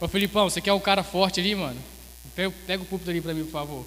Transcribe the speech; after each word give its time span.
Ô 0.00 0.06
Filipão, 0.06 0.48
você 0.48 0.60
quer 0.60 0.72
o 0.72 0.80
cara 0.80 1.02
forte 1.02 1.40
ali, 1.40 1.54
mano? 1.54 1.80
Pega, 2.34 2.54
pega 2.66 2.82
o 2.82 2.86
púlpito 2.86 3.10
ali 3.10 3.20
pra 3.20 3.34
mim, 3.34 3.44
por 3.44 3.50
favor. 3.50 3.86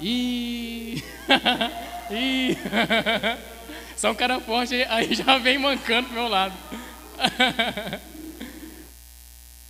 Ih! 0.00 1.02
Ih! 2.10 2.56
Só 3.98 4.12
um 4.12 4.14
cara 4.14 4.40
forte 4.40 4.74
aí 4.84 5.14
já 5.14 5.38
vem 5.38 5.58
mancando 5.58 6.08
pro 6.08 6.18
meu 6.18 6.28
lado. 6.28 6.54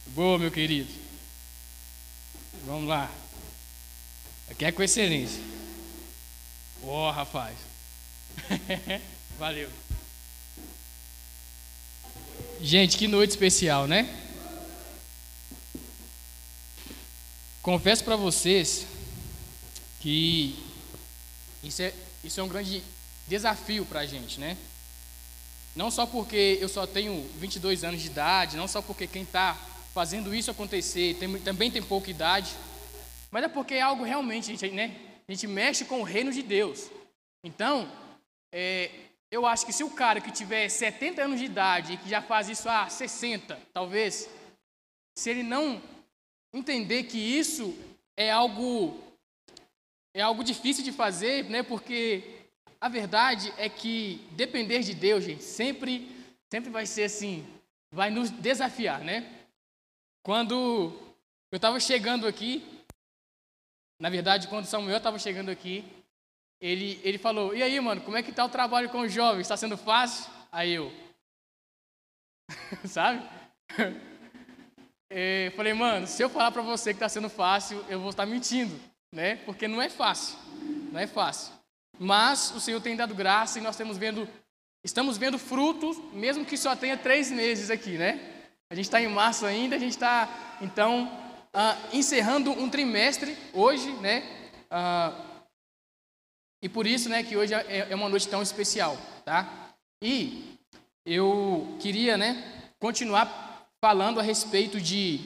Boa, 0.09 0.39
meu 0.39 0.51
querido. 0.51 0.91
Vamos 2.67 2.89
lá. 2.89 3.11
Aqui 4.51 4.67
é 4.67 4.73
com 4.73 4.83
excelência. 4.83 5.43
Ó, 6.83 7.09
oh, 7.09 7.11
rapaz. 7.11 7.57
Valeu. 9.39 9.69
Gente, 12.61 12.97
que 12.97 13.09
noite 13.09 13.31
especial, 13.31 13.87
né? 13.87 14.22
Confesso 17.63 18.03
para 18.03 18.17
vocês 18.17 18.89
que 20.01 20.59
isso 21.63 21.81
é, 21.81 21.95
isso 22.25 22.41
é 22.41 22.43
um 22.43 22.49
grande 22.49 22.83
desafio 23.29 23.87
para 23.87 24.01
a 24.01 24.07
gente, 24.07 24.41
né? 24.41 24.59
Não 25.77 25.89
só 25.89 26.05
porque 26.05 26.59
eu 26.61 26.69
só 26.69 26.89
tenho 26.89 27.23
22 27.37 27.85
anos 27.85 28.03
de 28.03 28.09
idade, 28.09 28.57
não 28.57 28.67
só 28.67 28.83
porque 28.83 29.07
quem 29.07 29.23
está 29.23 29.57
fazendo 29.95 30.35
isso 30.35 30.51
acontecer 30.51 31.15
tem, 31.21 31.39
também 31.39 31.71
tem 31.71 31.81
pouca 31.81 32.11
idade, 32.11 32.53
mas 33.31 33.45
é 33.45 33.49
porque 33.49 33.75
é 33.75 33.81
algo 33.81 34.03
realmente, 34.03 34.49
gente, 34.49 34.69
né? 34.75 34.97
A 35.29 35.33
gente 35.33 35.47
mexe 35.47 35.85
com 35.85 36.01
o 36.01 36.05
reino 36.05 36.33
de 36.33 36.43
Deus. 36.43 36.91
Então, 37.45 37.89
é, 38.53 38.91
eu 39.31 39.47
acho 39.47 39.65
que 39.65 39.73
se 39.73 39.85
o 39.85 39.91
cara 39.91 40.21
que 40.21 40.33
tiver 40.33 40.69
70 40.69 41.23
anos 41.23 41.39
de 41.39 41.45
idade 41.45 41.93
e 41.93 41.97
que 41.97 42.11
já 42.11 42.21
faz 42.21 42.49
isso 42.49 42.69
há 42.69 42.89
60, 42.89 43.57
talvez, 43.73 44.29
se 45.17 45.31
ele 45.31 45.45
não 45.45 45.81
entender 46.53 47.05
que 47.05 47.19
isso 47.19 47.75
é 48.17 48.31
algo 48.31 49.01
é 50.15 50.21
algo 50.21 50.45
difícil 50.45 50.85
de 50.85 50.93
fazer, 50.93 51.45
né? 51.45 51.63
Porque 51.63 52.23
a 52.81 52.89
verdade 52.89 53.53
é 53.57 53.69
que 53.69 54.21
depender 54.33 54.81
de 54.81 54.95
Deus, 54.95 55.25
gente, 55.25 55.43
sempre, 55.43 56.11
sempre 56.51 56.71
vai 56.71 56.85
ser 56.85 57.05
assim, 57.05 57.47
vai 57.91 58.11
nos 58.11 58.31
desafiar, 58.31 59.01
né? 59.01 59.47
Quando 60.23 60.93
eu 61.51 61.57
estava 61.57 61.81
chegando 61.81 62.27
aqui, 62.27 62.63
na 63.99 64.11
verdade, 64.11 64.49
quando 64.49 64.67
Samuel 64.67 64.99
estava 64.99 65.19
chegando 65.19 65.51
aqui, 65.51 65.85
ele, 66.61 67.01
ele 67.03 67.19
falou: 67.19 67.55
E 67.55 67.63
aí, 67.63 67.79
mano, 67.81 68.01
como 68.03 68.17
é 68.17 68.23
que 68.23 68.33
tá 68.33 68.45
o 68.45 68.49
trabalho 68.49 68.91
com 68.91 69.01
os 69.01 69.13
jovens? 69.13 69.43
Está 69.43 69.57
sendo 69.57 69.77
fácil? 69.77 70.31
Aí 70.51 70.73
eu, 70.73 70.93
sabe? 72.85 73.23
É, 75.15 75.53
falei, 75.55 75.75
mano, 75.75 76.07
se 76.07 76.23
eu 76.23 76.31
falar 76.31 76.51
para 76.51 76.63
você 76.63 76.91
que 76.91 76.97
está 76.97 77.09
sendo 77.09 77.29
fácil, 77.29 77.85
eu 77.87 78.01
vou 78.01 78.09
estar 78.09 78.25
mentindo, 78.25 78.81
né? 79.15 79.37
Porque 79.45 79.69
não 79.69 79.83
é 79.83 79.91
fácil, 79.91 80.39
não 80.91 80.99
é 80.99 81.07
fácil. 81.07 81.53
Mas 81.99 82.51
o 82.53 82.61
Senhor 82.61 82.81
tem 82.81 82.97
dado 82.97 83.15
graça 83.15 83.59
e 83.59 83.63
nós 83.63 83.77
vendo, 83.99 84.27
estamos 84.83 85.19
vendo 85.19 85.39
frutos, 85.39 85.99
mesmo 86.15 86.47
que 86.47 86.57
só 86.57 86.75
tenha 86.75 86.97
três 86.97 87.31
meses 87.31 87.69
aqui, 87.69 87.99
né? 87.99 88.21
A 88.71 88.75
gente 88.75 88.87
está 88.87 89.03
em 89.03 89.09
março 89.09 89.45
ainda, 89.45 89.77
a 89.77 89.79
gente 89.79 89.93
está, 89.93 90.57
então, 90.63 91.05
uh, 91.55 91.95
encerrando 91.95 92.51
um 92.51 92.71
trimestre 92.71 93.37
hoje, 93.53 93.91
né? 94.01 94.23
Uh, 94.71 95.43
e 96.63 96.71
por 96.71 96.87
isso, 96.87 97.11
né, 97.11 97.23
que 97.23 97.37
hoje 97.37 97.53
é, 97.53 97.89
é 97.91 97.95
uma 97.95 98.09
noite 98.09 98.29
tão 98.29 98.41
especial, 98.41 98.97
tá? 99.27 99.75
E 100.03 100.57
eu 101.05 101.77
queria, 101.79 102.17
né, 102.17 102.73
continuar 102.79 103.52
falando 103.83 104.21
a 104.21 104.23
respeito 104.23 104.81
de, 104.81 105.19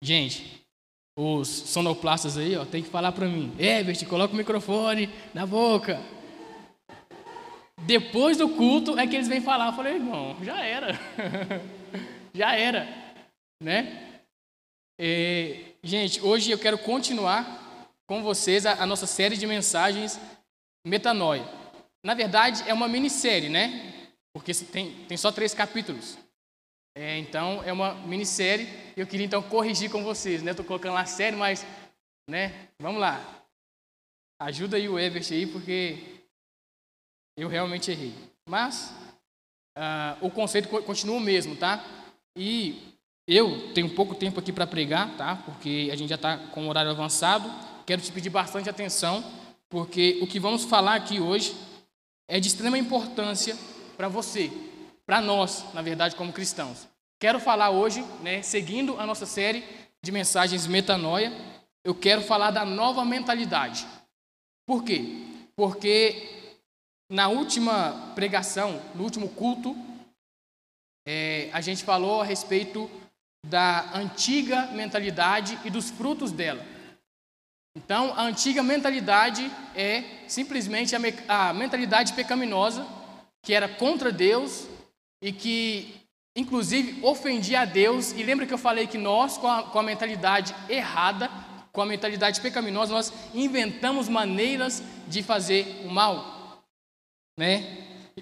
gente, 0.00 0.64
os 1.18 1.48
sonoplastas 1.48 2.38
aí, 2.38 2.56
ó, 2.56 2.64
tem 2.64 2.84
que 2.84 2.88
falar 2.88 3.10
para 3.10 3.26
mim. 3.26 3.52
Herbert, 3.58 4.06
coloca 4.06 4.32
o 4.32 4.36
microfone 4.36 5.10
na 5.34 5.44
boca. 5.44 6.00
Depois 7.84 8.36
do 8.36 8.48
culto 8.50 8.96
é 8.96 9.06
que 9.08 9.16
eles 9.16 9.26
vêm 9.26 9.40
falar. 9.40 9.66
Eu 9.66 9.72
falei, 9.72 9.94
irmão, 9.94 10.36
já 10.42 10.64
era. 10.64 10.98
já 12.32 12.54
era. 12.54 12.88
Né? 13.60 14.20
E, 15.00 15.74
gente, 15.82 16.20
hoje 16.20 16.52
eu 16.52 16.58
quero 16.58 16.78
continuar 16.78 17.90
com 18.06 18.22
vocês 18.22 18.64
a, 18.66 18.84
a 18.84 18.86
nossa 18.86 19.06
série 19.06 19.36
de 19.36 19.46
mensagens 19.48 20.20
Metanoia. 20.86 21.48
Na 22.04 22.14
verdade, 22.14 22.62
é 22.68 22.74
uma 22.74 22.86
minissérie, 22.86 23.48
né? 23.48 23.92
Porque 24.32 24.52
tem, 24.54 24.92
tem 25.06 25.16
só 25.16 25.32
três 25.32 25.54
capítulos. 25.54 26.18
É, 26.96 27.18
então, 27.18 27.62
é 27.64 27.72
uma 27.72 27.94
minissérie. 27.94 28.68
Eu 28.96 29.06
queria 29.06 29.26
então 29.26 29.42
corrigir 29.42 29.90
com 29.90 30.04
vocês, 30.04 30.42
né? 30.42 30.52
Estou 30.52 30.64
colocando 30.64 30.94
lá 30.94 31.04
série, 31.04 31.36
mas, 31.36 31.66
né? 32.28 32.68
Vamos 32.78 33.00
lá. 33.00 33.20
Ajuda 34.40 34.76
aí 34.76 34.88
o 34.88 34.98
Everett 34.98 35.34
aí, 35.34 35.46
porque 35.46 35.98
eu 37.36 37.48
realmente 37.48 37.90
errei. 37.90 38.14
Mas 38.48 38.94
uh, 39.76 40.26
o 40.26 40.30
conceito 40.30 40.68
continua 40.68 41.16
o 41.16 41.20
mesmo, 41.20 41.56
tá? 41.56 41.84
E 42.36 42.94
eu 43.26 43.72
tenho 43.72 43.94
pouco 43.94 44.14
tempo 44.14 44.38
aqui 44.38 44.52
para 44.52 44.66
pregar, 44.66 45.16
tá? 45.16 45.36
Porque 45.36 45.88
a 45.92 45.96
gente 45.96 46.10
já 46.10 46.14
está 46.14 46.38
com 46.38 46.66
o 46.66 46.68
horário 46.68 46.90
avançado. 46.90 47.50
Quero 47.84 48.02
te 48.02 48.12
pedir 48.12 48.30
bastante 48.30 48.70
atenção, 48.70 49.24
porque 49.68 50.18
o 50.22 50.26
que 50.26 50.38
vamos 50.38 50.64
falar 50.64 50.94
aqui 50.94 51.20
hoje 51.20 51.56
é 52.28 52.38
de 52.38 52.48
extrema 52.48 52.78
importância 52.78 53.56
para 53.96 54.08
você, 54.08 54.50
para 55.06 55.20
nós, 55.20 55.64
na 55.74 55.82
verdade, 55.82 56.16
como 56.16 56.32
cristãos. 56.32 56.88
Quero 57.20 57.38
falar 57.38 57.70
hoje, 57.70 58.02
né, 58.22 58.42
seguindo 58.42 58.98
a 58.98 59.06
nossa 59.06 59.26
série 59.26 59.64
de 60.02 60.12
mensagens 60.12 60.66
Metanoia, 60.66 61.32
eu 61.84 61.94
quero 61.94 62.22
falar 62.22 62.50
da 62.50 62.64
nova 62.64 63.04
mentalidade. 63.04 63.86
Por 64.66 64.84
quê? 64.84 65.22
Porque 65.56 66.52
na 67.10 67.28
última 67.28 68.12
pregação, 68.14 68.82
no 68.94 69.04
último 69.04 69.28
culto, 69.28 69.76
é, 71.06 71.50
a 71.52 71.60
gente 71.60 71.84
falou 71.84 72.22
a 72.22 72.24
respeito 72.24 72.90
da 73.46 73.94
antiga 73.94 74.66
mentalidade 74.68 75.58
e 75.64 75.70
dos 75.70 75.90
frutos 75.90 76.32
dela. 76.32 76.64
Então, 77.76 78.14
a 78.16 78.22
antiga 78.22 78.62
mentalidade 78.62 79.50
é 79.74 80.26
simplesmente 80.28 80.94
a, 80.94 80.98
me 80.98 81.12
a 81.28 81.52
mentalidade 81.52 82.14
pecaminosa, 82.14 82.86
que 83.42 83.52
era 83.52 83.68
contra 83.68 84.10
Deus, 84.10 84.66
e 85.24 85.32
que, 85.32 86.06
inclusive, 86.36 87.02
ofendia 87.02 87.62
a 87.62 87.64
Deus. 87.64 88.12
E 88.12 88.22
lembra 88.22 88.46
que 88.46 88.52
eu 88.52 88.58
falei 88.58 88.86
que 88.86 88.98
nós, 88.98 89.38
com 89.38 89.48
a, 89.48 89.62
com 89.62 89.78
a 89.78 89.82
mentalidade 89.82 90.54
errada, 90.68 91.30
com 91.72 91.80
a 91.80 91.86
mentalidade 91.86 92.42
pecaminosa, 92.42 92.92
nós 92.92 93.10
inventamos 93.32 94.06
maneiras 94.06 94.82
de 95.08 95.22
fazer 95.22 95.82
o 95.86 95.90
mal, 95.90 96.62
né? 97.38 98.12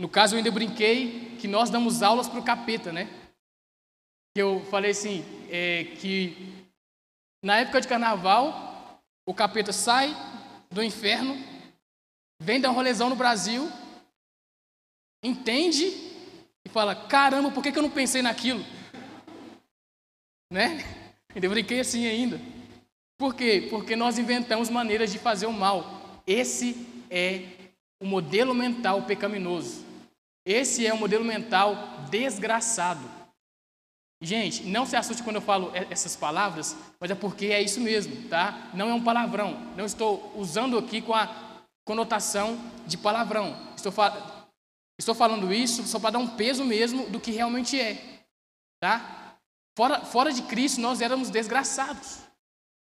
No 0.00 0.08
caso, 0.08 0.34
eu 0.34 0.38
ainda 0.38 0.52
brinquei 0.52 1.36
que 1.40 1.48
nós 1.48 1.68
damos 1.68 2.00
aulas 2.00 2.28
para 2.28 2.38
o 2.38 2.44
capeta, 2.44 2.92
né? 2.92 3.08
Eu 4.36 4.64
falei 4.70 4.92
assim, 4.92 5.24
é, 5.50 5.82
que 5.96 6.64
na 7.44 7.58
época 7.58 7.80
de 7.80 7.88
carnaval, 7.88 9.02
o 9.26 9.34
capeta 9.34 9.72
sai 9.72 10.14
do 10.70 10.80
inferno, 10.80 11.36
vem 12.40 12.60
dar 12.60 12.70
um 12.70 12.74
rolezão 12.74 13.10
no 13.10 13.16
Brasil, 13.16 13.68
entende 15.22 15.84
e 16.64 16.68
fala: 16.68 16.94
caramba, 16.94 17.50
por 17.50 17.62
que, 17.62 17.76
eu 17.76 17.82
não 17.82 17.90
pensei 17.90 18.22
naquilo? 18.22 18.64
Né? 20.50 20.84
Eu 21.34 21.50
brinquei 21.50 21.80
assim 21.80 22.06
ainda. 22.06 22.40
Por 23.18 23.34
quê? 23.34 23.66
Porque 23.68 23.96
nós 23.96 24.18
inventamos 24.18 24.70
maneiras 24.70 25.10
de 25.10 25.18
fazer 25.18 25.46
o 25.46 25.52
mal. 25.52 26.22
Esse 26.26 26.86
é 27.10 27.42
o 28.00 28.06
modelo 28.06 28.54
mental 28.54 29.02
pecaminoso. 29.02 29.84
Esse 30.46 30.86
é 30.86 30.94
o 30.94 30.96
modelo 30.96 31.24
mental 31.24 32.06
desgraçado. 32.10 33.18
Gente, 34.20 34.64
não 34.64 34.84
se 34.84 34.96
assuste 34.96 35.22
quando 35.22 35.36
eu 35.36 35.42
falo 35.42 35.70
essas 35.90 36.16
palavras, 36.16 36.76
mas 36.98 37.10
é 37.10 37.14
porque 37.14 37.46
é 37.46 37.62
isso 37.62 37.80
mesmo, 37.80 38.28
tá? 38.28 38.70
Não 38.74 38.88
é 38.88 38.94
um 38.94 39.02
palavrão. 39.02 39.72
Não 39.76 39.84
estou 39.84 40.32
usando 40.36 40.78
aqui 40.78 41.00
com 41.00 41.14
a 41.14 41.60
conotação 41.84 42.58
de 42.86 42.96
palavrão. 42.96 43.56
Estou 43.76 43.92
falando 43.92 44.37
Estou 44.98 45.14
falando 45.14 45.52
isso 45.52 45.86
só 45.86 45.98
para 46.00 46.10
dar 46.10 46.18
um 46.18 46.36
peso 46.36 46.64
mesmo 46.64 47.08
do 47.08 47.20
que 47.20 47.30
realmente 47.30 47.80
é. 47.80 48.26
Tá? 48.80 49.36
Fora, 49.76 50.04
fora 50.04 50.32
de 50.32 50.42
Cristo, 50.42 50.80
nós 50.80 51.00
éramos 51.00 51.30
desgraçados. 51.30 52.18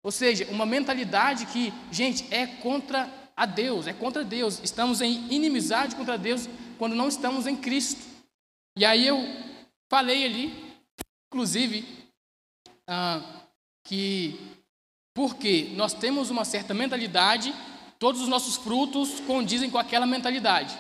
Ou 0.04 0.12
seja, 0.12 0.46
uma 0.52 0.66
mentalidade 0.66 1.46
que, 1.46 1.74
gente, 1.90 2.28
é 2.34 2.46
contra 2.46 3.10
a 3.36 3.46
Deus, 3.46 3.88
é 3.88 3.94
contra 3.94 4.24
Deus. 4.24 4.60
Estamos 4.62 5.00
em 5.00 5.32
inimizade 5.34 5.96
contra 5.96 6.18
Deus 6.18 6.50
quando 6.78 6.96
não 6.96 7.08
estamos 7.08 7.48
em 7.48 7.56
Cristo. 7.56 8.02
E 8.78 8.84
aí 8.84 9.08
eu 9.08 9.20
falei 9.90 10.26
ali, 10.26 10.78
inclusive, 11.28 11.88
ah, 12.86 13.22
que 13.86 14.38
porque 15.14 15.72
nós 15.76 15.94
temos 15.94 16.30
uma 16.30 16.44
certa 16.44 16.74
mentalidade, 16.74 17.54
todos 18.00 18.20
os 18.20 18.28
nossos 18.28 18.58
frutos 18.58 19.20
condizem 19.22 19.70
com 19.70 19.78
aquela 19.78 20.06
mentalidade. 20.06 20.78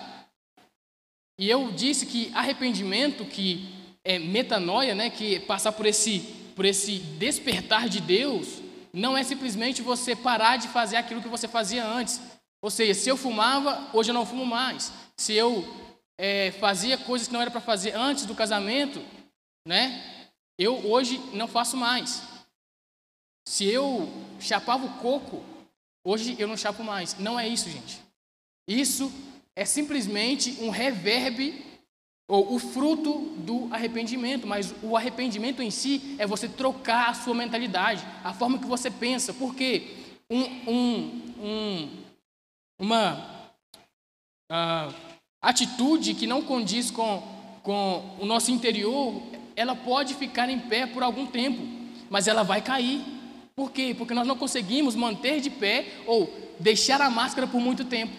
E 1.38 1.50
eu 1.50 1.72
disse 1.72 2.06
que 2.06 2.32
arrependimento, 2.34 3.26
que 3.26 3.68
é, 4.04 4.20
metanoia, 4.20 4.94
né, 4.94 5.10
que 5.10 5.40
passar 5.42 5.72
por 5.72 5.86
esse, 5.86 6.20
por 6.56 6.66
esse 6.66 7.00
despertar 7.00 7.90
de 7.90 8.00
Deus, 8.00 8.62
não 8.92 9.18
é 9.18 9.24
simplesmente 9.24 9.82
você 9.82 10.16
parar 10.16 10.58
de 10.58 10.68
fazer 10.68 10.98
aquilo 10.98 11.22
que 11.22 11.28
você 11.28 11.48
fazia 11.48 11.86
antes. 11.86 12.22
Ou 12.62 12.70
seja, 12.70 12.94
se 12.94 13.10
eu 13.10 13.18
fumava, 13.18 13.90
hoje 13.94 14.12
eu 14.12 14.14
não 14.14 14.26
fumo 14.26 14.46
mais. 14.46 14.92
Se 15.18 15.34
eu 15.34 15.68
é, 16.18 16.52
fazia 16.52 16.98
coisas 16.98 17.28
que 17.28 17.34
não 17.34 17.42
era 17.42 17.52
para 17.52 17.60
fazer 17.60 17.96
antes 17.96 18.26
do 18.26 18.36
casamento, 18.36 19.04
né, 19.68 20.30
eu 20.58 20.88
hoje 20.88 21.18
não 21.34 21.48
faço 21.48 21.76
mais. 21.76 22.22
Se 23.48 23.66
eu 23.66 24.08
chapava 24.40 24.86
o 24.86 24.98
coco, 25.00 25.44
hoje 26.06 26.36
eu 26.38 26.48
não 26.48 26.56
chapo 26.56 26.84
mais. 26.84 27.18
Não 27.18 27.40
é 27.40 27.48
isso, 27.48 27.70
gente. 27.70 28.02
Isso 28.68 29.12
é 29.56 29.66
simplesmente 29.66 30.58
um 30.62 30.70
reverb 30.70 31.64
ou 32.28 32.56
o 32.56 32.60
fruto 32.60 33.20
do 33.38 33.68
arrependimento, 33.72 34.48
mas 34.48 34.74
o 34.82 34.96
arrependimento 34.96 35.62
em 35.62 35.70
si 35.70 36.16
é 36.18 36.26
você 36.26 36.48
trocar 36.48 37.10
a 37.10 37.14
sua 37.14 37.34
mentalidade, 37.34 38.04
a 38.24 38.34
forma 38.34 38.58
que 38.58 38.66
você 38.66 38.90
pensa, 38.90 39.34
porque 39.34 39.98
um, 40.30 40.42
um, 40.72 41.22
um, 41.40 41.90
uma 42.80 43.50
uh, 44.52 44.94
atitude 45.42 46.14
que 46.14 46.26
não 46.26 46.42
condiz 46.42 46.90
com, 46.90 47.22
com 47.62 48.18
o 48.20 48.26
nosso 48.26 48.52
interior, 48.52 49.22
ela 49.56 49.76
pode 49.76 50.16
ficar 50.16 50.50
em 50.50 50.60
pé 50.60 50.88
por 50.88 51.04
algum 51.04 51.28
tempo, 51.28 51.62
mas 52.10 52.28
ela 52.28 52.44
vai 52.44 52.62
cair. 52.62 53.04
Por 53.56 53.72
quê? 53.72 53.94
Porque 53.96 54.14
nós 54.14 54.26
não 54.26 54.38
conseguimos 54.38 54.96
manter 54.96 55.40
de 55.40 55.50
pé 55.50 55.86
ou 56.08 56.34
deixar 56.60 57.02
a 57.02 57.10
máscara 57.10 57.46
por 57.46 57.60
muito 57.60 57.86
tempo. 57.86 58.14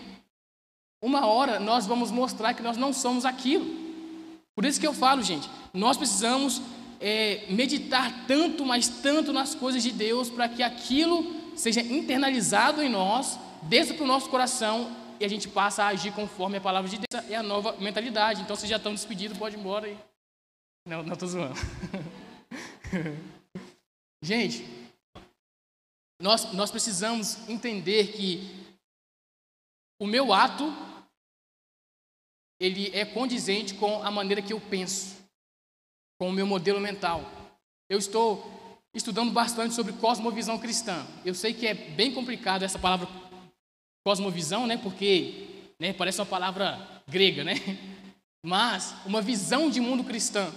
Uma 1.03 1.27
hora 1.27 1.61
nós 1.61 1.87
vamos 1.87 2.11
mostrar 2.11 2.55
que 2.55 2.63
nós 2.63 2.77
não 2.77 2.93
somos 2.93 3.25
aquilo. 3.25 3.65
Por 4.55 4.65
isso 4.65 4.81
que 4.81 4.87
eu 4.87 4.95
falo, 4.95 5.23
gente, 5.23 5.49
nós 5.73 5.97
precisamos 5.97 6.63
é, 7.01 7.45
meditar 7.51 8.27
tanto, 8.27 8.65
mas 8.65 8.89
tanto 8.89 9.33
nas 9.33 9.55
coisas 9.55 9.83
de 9.83 9.91
Deus, 9.91 10.31
para 10.31 10.49
que 10.49 10.63
aquilo 10.63 11.35
seja 11.57 11.81
internalizado 11.81 12.83
em 12.83 12.89
nós, 12.89 13.39
desça 13.63 13.95
para 13.95 14.05
o 14.05 14.07
nosso 14.07 14.29
coração 14.29 14.91
e 15.21 15.25
a 15.25 15.29
gente 15.29 15.49
passa 15.49 15.85
a 15.85 15.89
agir 15.89 16.13
conforme 16.13 16.57
a 16.57 16.61
palavra 16.61 16.89
de 16.89 16.99
Deus. 16.99 17.25
É 17.31 17.37
a 17.37 17.43
nova 17.43 17.77
mentalidade. 17.79 18.43
Então, 18.43 18.57
vocês 18.57 18.69
já 18.69 18.77
estão 18.77 18.93
despedidos, 18.93 19.39
pode 19.39 19.57
ir 19.57 19.61
embora 19.61 19.87
aí. 19.87 19.99
Não, 20.87 21.03
não 21.03 21.15
estou 21.15 21.29
zoando. 21.29 21.55
gente, 24.23 24.67
nós, 26.21 26.53
nós 26.53 26.71
precisamos 26.71 27.49
entender 27.49 28.09
que 28.13 28.64
o 29.99 30.07
meu 30.07 30.33
ato 30.33 30.65
ele 32.61 32.91
é 32.95 33.05
condizente 33.05 33.75
com 33.75 34.03
a 34.03 34.11
maneira 34.11 34.41
que 34.41 34.53
eu 34.53 34.61
penso, 34.61 35.17
com 36.19 36.29
o 36.29 36.33
meu 36.33 36.47
modelo 36.47 36.81
mental. 36.81 37.31
Eu 37.89 37.99
estou 37.99 38.81
estudando 38.95 39.33
bastante 39.33 39.75
sobre 39.75 39.93
cosmovisão 39.95 40.59
cristã. 40.59 41.07
Eu 41.25 41.35
sei 41.35 41.53
que 41.53 41.67
é 41.67 41.75
bem 41.75 42.13
complicado 42.13 42.63
essa 42.63 42.79
palavra 42.79 43.09
cosmovisão, 44.07 44.67
né? 44.67 44.77
Porque 44.77 45.73
né, 45.81 45.93
parece 45.93 46.21
uma 46.21 46.27
palavra 46.27 47.03
grega, 47.09 47.43
né? 47.43 47.55
Mas 48.45 48.95
uma 49.05 49.21
visão 49.21 49.71
de 49.71 49.81
mundo 49.81 50.05
cristã, 50.05 50.53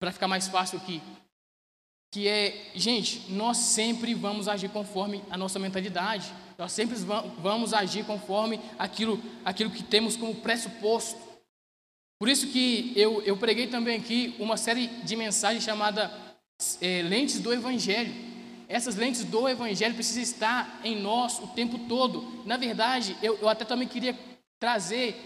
para 0.00 0.10
ficar 0.10 0.26
mais 0.26 0.48
fácil 0.48 0.78
aqui, 0.78 1.02
que 2.12 2.26
é, 2.26 2.72
gente, 2.74 3.30
nós 3.30 3.58
sempre 3.58 4.14
vamos 4.14 4.48
agir 4.48 4.70
conforme 4.70 5.22
a 5.30 5.36
nossa 5.36 5.58
mentalidade. 5.58 6.32
Nós 6.60 6.72
sempre 6.72 6.94
vamos 7.38 7.72
agir 7.72 8.04
conforme 8.04 8.60
aquilo, 8.78 9.18
aquilo 9.42 9.70
que 9.70 9.82
temos 9.82 10.14
como 10.14 10.34
pressuposto. 10.34 11.18
Por 12.18 12.28
isso 12.28 12.48
que 12.48 12.92
eu, 12.94 13.22
eu 13.22 13.34
preguei 13.34 13.66
também 13.66 13.96
aqui 13.96 14.36
uma 14.38 14.58
série 14.58 14.88
de 14.88 15.16
mensagens 15.16 15.64
chamada 15.64 16.12
é, 16.82 17.00
Lentes 17.00 17.40
do 17.40 17.50
Evangelho. 17.50 18.12
Essas 18.68 18.94
lentes 18.94 19.24
do 19.24 19.48
Evangelho 19.48 19.94
precisam 19.94 20.22
estar 20.22 20.82
em 20.84 21.00
nós 21.00 21.38
o 21.38 21.46
tempo 21.46 21.78
todo. 21.88 22.44
Na 22.44 22.58
verdade, 22.58 23.16
eu, 23.22 23.38
eu 23.38 23.48
até 23.48 23.64
também 23.64 23.88
queria 23.88 24.14
trazer 24.60 25.18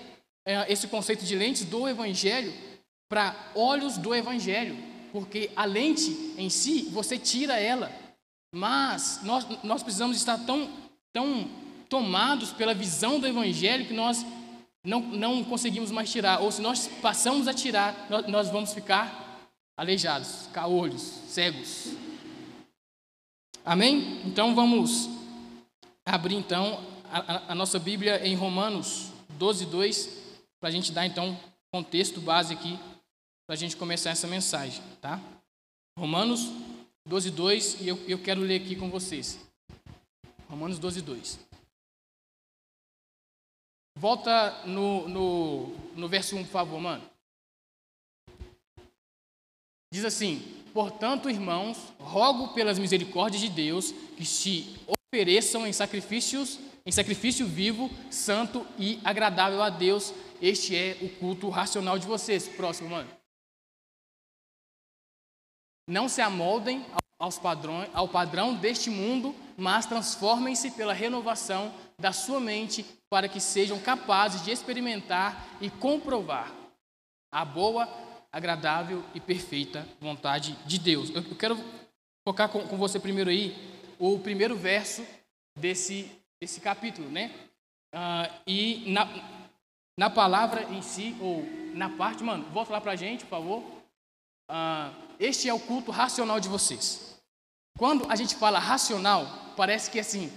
é, 0.47 0.73
esse 0.73 0.87
conceito 0.87 1.25
de 1.25 1.35
lentes 1.35 1.65
do 1.65 1.89
Evangelho 1.89 2.55
para 3.09 3.35
olhos 3.57 3.99
do 3.99 4.15
Evangelho, 4.15 4.77
porque 5.11 5.51
a 5.57 5.65
lente 5.65 6.13
em 6.39 6.49
si, 6.49 6.83
você 6.93 7.19
tira 7.19 7.59
ela, 7.59 7.91
mas 8.55 9.19
nós, 9.25 9.45
nós 9.65 9.83
precisamos 9.83 10.17
estar 10.17 10.39
tão 10.39 10.84
tão 11.15 11.49
tomados 11.89 12.53
pela 12.53 12.75
visão 12.75 13.21
do 13.21 13.27
Evangelho 13.27 13.87
que 13.87 13.95
nós 13.95 14.27
não, 14.85 15.01
não 15.01 15.45
conseguimos 15.45 15.91
mais 15.93 16.11
tirar. 16.11 16.41
Ou 16.41 16.51
se 16.51 16.61
nós 16.61 16.89
passamos 17.01 17.47
a 17.47 17.55
tirar, 17.55 18.07
nós, 18.11 18.27
nós 18.27 18.51
vamos 18.51 18.75
ficar 18.75 19.49
aleijados, 19.77 20.49
caolhos, 20.53 21.01
cegos. 21.29 21.95
Amém? 23.65 24.21
Então 24.27 24.55
vamos 24.55 25.09
abrir 26.05 26.35
então 26.35 26.85
a, 27.11 27.53
a 27.53 27.55
nossa 27.55 27.79
Bíblia 27.79 28.27
em 28.27 28.35
Romanos 28.35 29.11
12, 29.39 29.67
2, 29.67 30.09
para 30.61 30.69
a 30.69 30.73
gente 30.73 30.93
dar 30.93 31.07
então 31.07 31.39
contexto 31.73 32.21
base 32.21 32.53
aqui, 32.53 32.79
para 33.47 33.55
a 33.55 33.57
gente 33.57 33.77
começar 33.77 34.11
essa 34.11 34.27
mensagem, 34.27 34.83
tá? 35.01 35.21
Romanos 35.99 36.51
12, 37.07 37.31
2, 37.31 37.81
e 37.81 37.89
eu, 37.89 38.01
eu 38.09 38.19
quero 38.19 38.41
ler 38.41 38.61
aqui 38.61 38.75
com 38.75 38.91
vocês. 38.91 39.39
Romanos 40.49 40.79
12, 40.79 41.03
2. 41.03 41.39
Volta 43.97 44.63
no, 44.67 45.09
no, 45.09 45.67
no 45.95 46.09
verso 46.09 46.37
1, 46.37 46.45
por 46.45 46.51
favor, 46.51 46.81
mano. 46.81 47.09
Diz 49.93 50.05
assim: 50.05 50.41
Portanto, 50.73 51.31
irmãos, 51.31 51.79
rogo 51.99 52.53
pelas 52.53 52.79
misericórdias 52.79 53.41
de 53.41 53.49
Deus 53.49 53.93
que 54.17 54.27
se 54.27 54.77
ofereçam 54.87 55.65
em 55.65 55.73
sacrifícios, 55.73 56.59
em 56.85 56.91
sacrifício 56.91 57.47
vivo, 57.47 57.89
santo 58.11 58.67
e 58.77 58.99
agradável 59.05 59.63
a 59.63 59.71
Deus. 59.71 60.13
Este 60.43 60.75
é 60.75 60.99
o 61.01 61.09
culto 61.09 61.49
racional 61.49 61.97
de 61.99 62.07
vocês. 62.09 62.49
Próximo, 62.49 62.91
mano. 62.91 63.09
Não 65.87 66.09
se 66.09 66.21
amoldem 66.21 66.85
aos 67.19 67.39
padrões, 67.39 67.89
ao 67.93 68.09
padrão 68.09 68.55
deste 68.55 68.91
mundo, 68.91 69.35
mas 69.57 69.87
transformem-se 69.87 70.71
pela 70.73 70.93
renovação 70.93 71.73
da 71.99 72.13
sua 72.13 72.41
mente 72.41 72.85
para 73.09 73.29
que 73.29 73.41
sejam 73.41 73.79
capazes 73.79 74.43
de 74.45 74.51
experimentar 74.51 75.47
e 75.61 75.71
comprovar 75.71 76.53
a 77.33 77.45
boa, 77.45 77.89
agradável 78.33 79.05
e 79.15 79.21
perfeita 79.21 79.87
vontade 80.01 80.57
de 80.67 80.79
Deus. 80.79 81.11
Eu, 81.11 81.23
quero 81.37 81.57
focar 82.27 82.49
com, 82.49 82.67
com, 82.67 82.77
você 82.77 82.99
primeiro 82.99 83.31
aí 83.31 83.57
o 83.99 84.19
primeiro 84.19 84.57
verso 84.57 85.05
desse, 85.57 86.11
desse 86.41 86.61
capítulo, 86.61 87.09
né? 87.09 87.33
Uh, 87.95 88.43
e 88.47 88.93
na, 88.93 89.09
na 89.97 90.11
palavra 90.11 90.65
em 90.73 90.83
si, 90.83 91.17
ou 91.21 91.45
na 91.75 91.89
parte, 91.91 92.25
mano, 92.25 92.45
volta 92.51 92.73
lá 92.73 92.81
pra 92.81 92.97
gente, 92.97 93.25
por 93.25 93.31
favor. 93.31 93.84
Uh, 94.51 94.95
este 95.19 95.49
é 95.49 95.55
o 95.55 95.61
culto 95.61 95.91
racional 95.91 96.39
de 96.39 96.49
vocês. 96.49 97.19
Quando 97.79 98.11
a 98.11 98.17
gente 98.17 98.37
fala 98.37 98.59
racional, 98.59 99.27
parece 99.57 99.91
que 99.91 99.99
assim, 99.99 100.33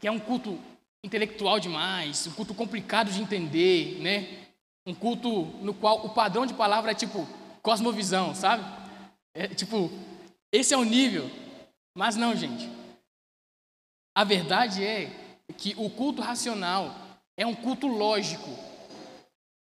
que 0.00 0.06
é 0.06 0.10
um 0.10 0.18
culto 0.18 0.58
intelectual 1.04 1.60
demais, 1.60 2.26
um 2.26 2.32
culto 2.32 2.54
complicado 2.54 3.10
de 3.10 3.20
entender, 3.20 4.00
né? 4.00 4.46
Um 4.86 4.94
culto 4.94 5.44
no 5.62 5.74
qual 5.74 6.04
o 6.04 6.10
padrão 6.10 6.46
de 6.46 6.54
palavra 6.54 6.92
é 6.92 6.94
tipo 6.94 7.26
cosmovisão, 7.62 8.34
sabe? 8.34 8.64
É 9.34 9.48
tipo, 9.48 9.90
esse 10.52 10.72
é 10.72 10.76
o 10.76 10.84
nível. 10.84 11.30
Mas 11.94 12.16
não, 12.16 12.34
gente. 12.34 12.70
A 14.16 14.24
verdade 14.24 14.84
é 14.84 15.10
que 15.56 15.74
o 15.76 15.90
culto 15.90 16.22
racional 16.22 16.94
é 17.36 17.46
um 17.46 17.54
culto 17.54 17.86
lógico. 17.86 18.48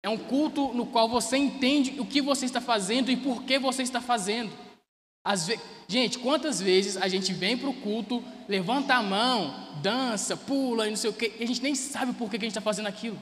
É 0.02 0.10
um 0.10 0.18
culto 0.18 0.74
no 0.74 0.86
qual 0.86 1.10
você 1.10 1.38
entende 1.38 2.00
o 2.00 2.06
que 2.06 2.22
você 2.22 2.46
está 2.46 2.62
fazendo 2.62 3.12
e 3.12 3.18
por 3.18 3.44
que 3.44 3.60
você 3.60 3.84
está 3.84 4.00
fazendo. 4.00 4.52
Ve... 5.46 5.60
Gente, 5.88 6.20
quantas 6.20 6.62
vezes 6.62 6.98
a 6.98 7.08
gente 7.08 7.34
vem 7.34 7.58
para 7.58 7.70
o 7.70 7.74
culto, 7.74 8.24
levanta 8.48 8.96
a 8.96 9.04
mão, 9.04 9.80
dança, 9.82 10.38
pula 10.38 10.88
e 10.88 10.92
não 10.92 10.98
sei 10.98 11.10
o 11.10 11.14
quê, 11.14 11.36
e 11.40 11.44
a 11.44 11.48
gente 11.48 11.62
nem 11.62 11.76
sabe 11.76 12.14
por 12.14 12.30
que 12.30 12.38
a 12.38 12.40
gente 12.40 12.52
está 12.52 12.62
fazendo 12.62 12.88
aquilo. 12.88 13.20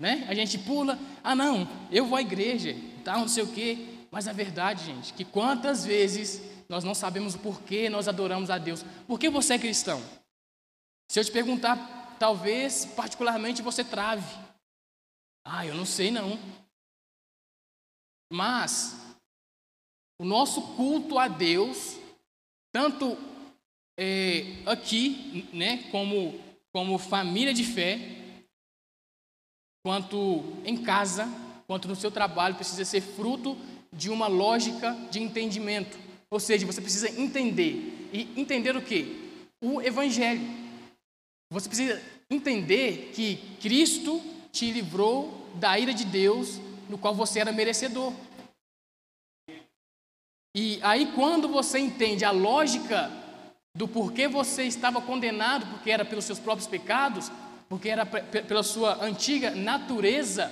Né? 0.00 0.26
A 0.28 0.34
gente 0.34 0.58
pula, 0.58 0.98
ah 1.22 1.34
não, 1.34 1.68
eu 1.90 2.06
vou 2.06 2.16
à 2.16 2.20
igreja, 2.20 2.76
tal, 3.04 3.20
não 3.20 3.28
sei 3.28 3.42
o 3.42 3.52
quê. 3.52 3.86
Mas 4.10 4.26
a 4.26 4.32
verdade, 4.32 4.84
gente, 4.84 5.14
que 5.14 5.24
quantas 5.24 5.84
vezes 5.84 6.42
nós 6.68 6.84
não 6.84 6.94
sabemos 6.94 7.34
o 7.34 7.38
porquê 7.38 7.88
nós 7.88 8.06
adoramos 8.08 8.48
a 8.48 8.58
Deus. 8.58 8.84
Por 9.06 9.18
que 9.18 9.28
você 9.28 9.54
é 9.54 9.58
cristão? 9.58 10.00
Se 11.10 11.18
eu 11.18 11.24
te 11.24 11.32
perguntar, 11.32 12.16
talvez 12.18 12.84
particularmente 12.84 13.60
você 13.60 13.82
trave. 13.82 14.24
Ah, 15.44 15.66
eu 15.66 15.74
não 15.74 15.86
sei 15.86 16.10
não. 16.10 16.38
Mas 18.32 18.96
o 20.20 20.24
nosso 20.24 20.76
culto 20.76 21.18
a 21.18 21.28
Deus, 21.28 21.98
tanto 22.72 23.16
é, 23.98 24.62
aqui, 24.66 25.48
né, 25.52 25.88
como, 25.90 26.38
como 26.72 26.98
família 26.98 27.52
de 27.52 27.64
fé, 27.64 27.98
quanto 29.82 30.42
em 30.64 30.82
casa, 30.82 31.26
quanto 31.66 31.88
no 31.88 31.96
seu 31.96 32.10
trabalho, 32.10 32.54
precisa 32.54 32.84
ser 32.84 33.00
fruto 33.00 33.56
de 33.92 34.10
uma 34.10 34.26
lógica 34.26 34.92
de 35.10 35.20
entendimento. 35.20 35.98
Ou 36.30 36.38
seja, 36.38 36.66
você 36.66 36.80
precisa 36.80 37.10
entender. 37.20 38.08
E 38.12 38.40
entender 38.40 38.76
o 38.76 38.82
quê? 38.82 39.06
O 39.60 39.80
Evangelho. 39.80 40.42
Você 41.50 41.68
precisa 41.68 42.00
entender 42.30 43.10
que 43.14 43.36
Cristo 43.60 44.22
te 44.52 44.70
livrou 44.70 45.48
da 45.54 45.78
ira 45.78 45.92
de 45.92 46.04
Deus, 46.04 46.60
no 46.88 46.98
qual 46.98 47.14
você 47.14 47.40
era 47.40 47.52
merecedor. 47.52 48.12
E 50.54 50.80
aí, 50.82 51.12
quando 51.14 51.48
você 51.48 51.78
entende 51.78 52.24
a 52.24 52.30
lógica 52.30 53.10
do 53.74 53.86
porquê 53.86 54.26
você 54.26 54.64
estava 54.64 55.00
condenado, 55.00 55.66
porque 55.66 55.90
era 55.90 56.04
pelos 56.04 56.24
seus 56.24 56.40
próprios 56.40 56.66
pecados, 56.66 57.30
porque 57.68 57.88
era 57.88 58.04
pela 58.04 58.64
sua 58.64 59.04
antiga 59.04 59.52
natureza 59.52 60.50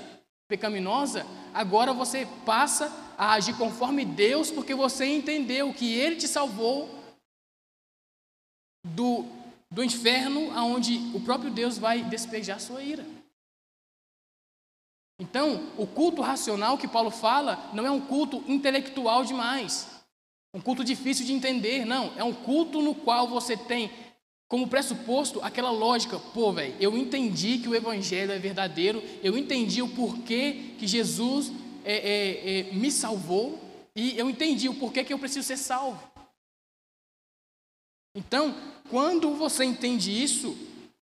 pecaminosa, 0.49 1.27
agora 1.53 1.93
você 1.93 2.27
passa 2.47 2.93
a 3.19 3.33
agir 3.33 3.57
conforme 3.57 4.05
Deus, 4.05 4.53
porque 4.53 4.73
você 4.73 5.05
entendeu 5.05 5.75
que 5.75 5.93
Ele 5.93 6.15
te 6.15 6.29
salvou 6.29 6.89
do, 8.87 9.27
do 9.69 9.83
inferno, 9.83 10.53
aonde 10.57 11.11
o 11.13 11.21
próprio 11.21 11.51
Deus 11.51 11.77
vai 11.77 12.05
despejar 12.05 12.61
sua 12.61 12.83
ira. 12.83 13.05
Então, 15.19 15.69
o 15.77 15.87
culto 15.87 16.23
racional 16.23 16.79
que 16.79 16.87
Paulo 16.87 17.11
fala 17.11 17.71
não 17.73 17.85
é 17.85 17.91
um 17.91 18.01
culto 18.01 18.43
intelectual 18.47 19.25
demais, 19.25 19.89
um 20.55 20.61
culto 20.61 20.85
difícil 20.85 21.27
de 21.27 21.33
entender, 21.33 21.85
não. 21.85 22.13
É 22.17 22.23
um 22.23 22.33
culto 22.33 22.81
no 22.81 22.95
qual 22.95 23.27
você 23.27 23.57
tem 23.57 23.91
como 24.47 24.69
pressuposto 24.69 25.41
aquela 25.43 25.71
lógica. 25.71 26.19
Pô, 26.19 26.53
velho, 26.53 26.75
eu 26.81 26.97
entendi 26.97 27.59
que 27.59 27.69
o 27.69 27.75
evangelho 27.75 28.33
é 28.33 28.39
verdadeiro, 28.39 29.03
eu 29.23 29.37
entendi 29.37 29.83
o 29.83 29.89
porquê 29.89 30.75
que 30.79 30.87
Jesus 30.87 31.53
é, 31.85 31.97
é, 31.97 32.61
é, 32.61 32.73
me 32.73 32.91
salvou 32.91 33.59
e 33.95 34.17
eu 34.17 34.31
entendi 34.31 34.69
o 34.69 34.75
porquê 34.75 35.03
que 35.03 35.13
eu 35.13 35.19
preciso 35.19 35.47
ser 35.47 35.57
salvo. 35.57 36.01
Então, 38.15 38.55
quando 38.89 39.35
você 39.35 39.65
entende 39.65 40.11
isso, 40.11 40.57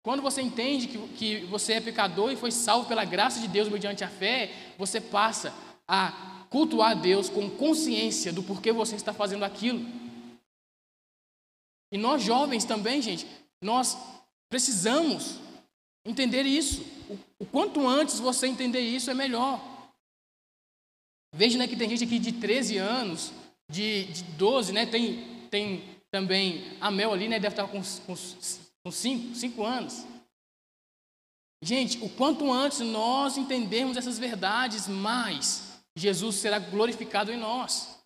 quando 0.09 0.23
você 0.23 0.41
entende 0.41 0.87
que, 0.87 1.09
que 1.09 1.45
você 1.45 1.75
é 1.75 1.81
pecador 1.83 2.33
e 2.33 2.37
foi 2.37 2.51
salvo 2.51 2.89
pela 2.89 3.05
graça 3.05 3.41
de 3.41 3.47
Deus 3.47 3.69
mediante 3.69 4.03
a 4.03 4.09
fé, 4.09 4.51
você 4.79 5.03
passa 5.03 5.53
a 5.87 6.47
cultuar 6.49 6.93
a 6.93 6.95
Deus 6.95 7.29
com 7.29 7.51
consciência 7.51 8.33
do 8.33 8.43
porquê 8.43 8.73
você 8.73 8.97
está 8.97 9.13
fazendo 9.13 9.45
aquilo. 9.45 9.85
E 11.93 11.99
nós 11.99 12.23
jovens 12.23 12.65
também, 12.65 13.03
gente, 13.03 13.27
nós 13.61 13.99
precisamos 14.49 15.41
entender 16.07 16.45
isso. 16.45 16.87
O, 17.39 17.45
quanto 17.45 17.87
antes 17.87 18.19
você 18.19 18.47
entender 18.47 18.81
isso 18.81 19.11
é 19.11 19.15
melhor. 19.15 19.63
Veja 21.35 21.59
né, 21.59 21.69
que 21.69 21.77
tem 21.77 21.87
gente 21.87 22.05
aqui 22.05 22.19
de 22.19 22.33
13 22.33 22.79
anos, 22.79 23.31
de, 23.71 24.05
de 24.05 24.23
12, 24.23 24.73
né? 24.73 24.87
Tem, 24.87 25.49
tem 25.51 25.85
também 26.11 26.65
a 26.81 26.91
Mel 26.91 27.13
ali, 27.13 27.29
né? 27.29 27.39
Deve 27.39 27.53
estar 27.53 27.69
com, 27.69 27.83
com 28.07 28.17
com 28.89 28.93
cinco, 28.93 29.35
cinco 29.35 29.65
anos. 29.65 30.07
Gente, 31.63 32.03
o 32.03 32.09
quanto 32.09 32.51
antes 32.51 32.81
nós 32.81 33.37
entendermos 33.37 33.99
essas 33.99 34.19
verdades, 34.19 34.89
mais 34.89 35.83
Jesus 35.95 36.37
será 36.37 36.59
glorificado 36.59 37.31
em 37.31 37.37
nós. 37.37 37.99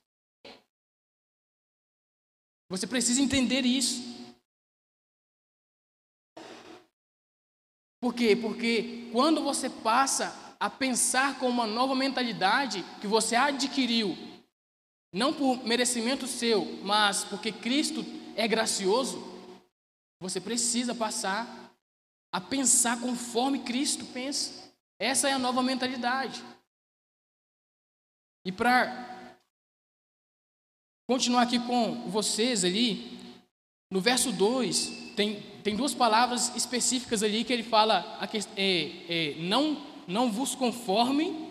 Você 2.69 2.85
precisa 2.87 3.21
entender 3.21 3.65
isso. 3.65 4.03
Por 8.01 8.13
quê? 8.13 8.35
Porque 8.35 9.09
quando 9.13 9.45
você 9.45 9.71
passa 9.71 10.57
a 10.59 10.69
pensar 10.69 11.39
com 11.39 11.49
uma 11.49 11.67
nova 11.67 11.95
mentalidade 11.95 12.83
que 13.01 13.07
você 13.07 13.37
adquiriu, 13.37 14.17
não 15.13 15.33
por 15.33 15.63
merecimento 15.65 16.27
seu, 16.27 16.65
mas 16.83 17.23
porque 17.23 17.53
Cristo 17.53 18.05
é 18.35 18.49
gracioso, 18.49 19.32
você 20.23 20.41
precisa 20.41 20.95
passar 20.95 21.75
a 22.33 22.41
pensar 22.41 23.01
conforme 23.01 23.65
Cristo 23.65 24.05
pensa. 24.07 24.73
Essa 24.97 25.29
é 25.29 25.33
a 25.33 25.39
nova 25.39 25.61
mentalidade. 25.65 26.41
E 28.45 28.53
para 28.53 29.37
continuar 31.09 31.43
aqui 31.43 31.59
com 31.59 32.09
vocês 32.09 32.65
ali, 32.65 33.19
no 33.91 34.01
verso 34.01 34.31
2, 34.33 35.15
tem, 35.17 35.43
tem 35.65 35.75
duas 35.75 35.93
palavras 35.93 36.55
específicas 36.55 37.25
ali 37.25 37.43
que 37.43 37.53
ele 37.53 37.65
fala: 37.65 38.21
é, 38.57 39.33
é, 39.33 39.35
não, 39.41 39.85
não 40.07 40.31
vos 40.31 40.55
conformem, 40.55 41.51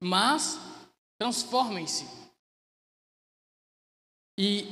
mas 0.00 0.56
transformem-se. 1.18 2.06
E 4.38 4.68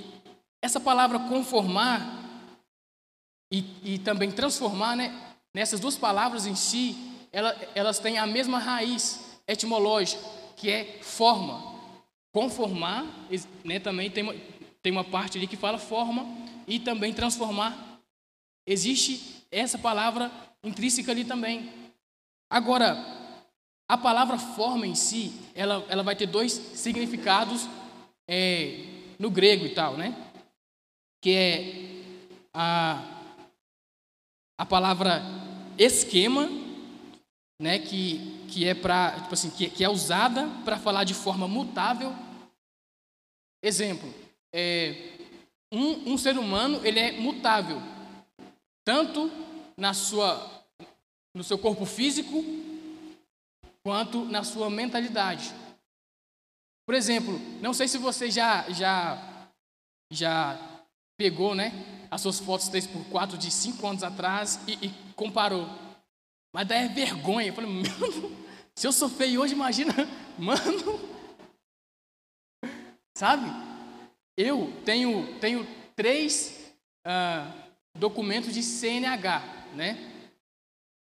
essa 0.63 0.79
palavra 0.79 1.19
conformar 1.29 2.23
e, 3.53 3.65
e 3.85 3.99
também 3.99 4.31
transformar, 4.31 4.97
né? 4.97 5.15
Nessas 5.53 5.79
duas 5.79 5.99
palavras 5.99 6.47
em 6.47 6.55
si, 6.55 6.97
ela, 7.31 7.55
elas 7.75 7.99
têm 7.99 8.17
a 8.17 8.27
mesma 8.27 8.59
raiz 8.59 9.39
etimológica, 9.47 10.23
que 10.57 10.71
é 10.71 10.99
forma. 11.03 11.71
Conformar, 12.33 13.05
né, 13.63 13.79
também 13.79 14.11
tem 14.11 14.23
uma, 14.23 14.35
tem 14.83 14.91
uma 14.91 15.05
parte 15.05 15.37
ali 15.37 15.47
que 15.47 15.57
fala 15.57 15.77
forma, 15.77 16.27
e 16.67 16.79
também 16.79 17.13
transformar. 17.13 18.01
Existe 18.67 19.45
essa 19.51 19.77
palavra 19.77 20.33
intrínseca 20.65 21.13
ali 21.13 21.25
também. 21.25 21.71
Agora, 22.49 22.97
a 23.87 23.99
palavra 23.99 24.39
forma 24.39 24.87
em 24.87 24.95
si, 24.95 25.35
ela, 25.55 25.85
ela 25.91 26.03
vai 26.03 26.17
ter 26.17 26.27
dois 26.27 26.53
significados 26.53 27.69
é, 28.27 28.87
no 29.19 29.31
grego 29.31 29.67
e 29.67 29.75
tal, 29.75 29.99
né? 29.99 30.17
Que 31.21 31.35
é 31.35 31.93
a 32.55 33.12
a 34.59 34.67
palavra 34.67 35.23
esquema, 35.79 36.49
né, 37.61 37.79
que, 37.79 38.47
que 38.49 38.67
é 38.67 38.75
para 38.75 39.21
tipo 39.21 39.35
assim, 39.35 39.51
que, 39.51 39.71
que 39.71 39.85
é 39.85 39.89
usada 39.89 40.49
para 40.65 40.79
falar 40.79 41.05
de 41.05 41.15
forma 41.15 41.47
mutável. 41.49 42.13
Exemplo, 43.63 44.13
é, 44.53 45.17
um, 45.73 46.13
um 46.13 46.19
ser 46.19 46.37
humano 46.37 46.85
ele 46.85 46.99
é 46.99 47.13
mutável, 47.13 47.81
tanto 48.85 49.31
na 49.77 49.95
sua, 49.95 50.65
no 51.35 51.43
seu 51.43 51.57
corpo 51.57 51.87
físico 51.87 52.45
quanto 53.85 54.25
na 54.25 54.45
sua 54.45 54.69
mentalidade. 54.69 55.53
Por 56.87 56.95
exemplo, 56.95 57.39
não 57.61 57.73
sei 57.73 57.89
se 57.89 57.97
você 57.97 58.31
já 58.31 58.69
já 58.71 59.49
já 60.13 60.59
pegou, 61.17 61.55
né, 61.55 61.71
as 62.13 62.21
suas 62.21 62.39
fotos 62.39 62.69
3x4 62.69 63.39
de 63.39 63.51
5 63.51 63.87
anos 63.87 64.03
atrás 64.03 64.61
e, 64.69 64.89
e 64.89 64.95
comparou. 65.17 65.67
Mas 66.55 66.69
daí 66.69 66.85
é 66.85 66.89
vergonha. 66.89 67.47
Eu 67.49 67.55
falei, 67.55 67.71
mano, 67.71 68.37
se 68.77 68.87
eu 68.87 68.93
sou 68.93 69.09
feio 69.09 69.41
hoje, 69.41 69.55
imagina, 69.55 69.95
mano. 70.39 71.01
Sabe? 73.17 73.47
Eu 74.37 74.71
tenho, 74.85 75.39
tenho 75.41 75.67
três 75.97 76.75
uh, 77.07 77.51
documentos 77.99 78.53
de 78.53 78.63
CNH, 78.63 79.71
né? 79.75 80.13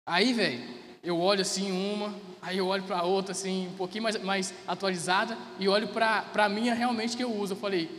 Aí, 0.07 0.31
velho, 0.31 0.63
eu 1.03 1.19
olho 1.19 1.41
assim 1.41 1.73
uma, 1.73 2.17
aí 2.41 2.57
eu 2.57 2.67
olho 2.67 2.83
para 2.83 3.03
outra 3.03 3.33
assim, 3.33 3.67
um 3.67 3.75
pouquinho 3.75 4.03
mais, 4.03 4.23
mais 4.23 4.53
atualizada 4.65 5.37
e 5.59 5.67
olho 5.67 5.89
para 5.89 6.25
a 6.33 6.49
minha 6.49 6.73
realmente 6.73 7.17
que 7.17 7.23
eu 7.23 7.35
uso. 7.35 7.51
Eu 7.51 7.57
falei, 7.57 7.89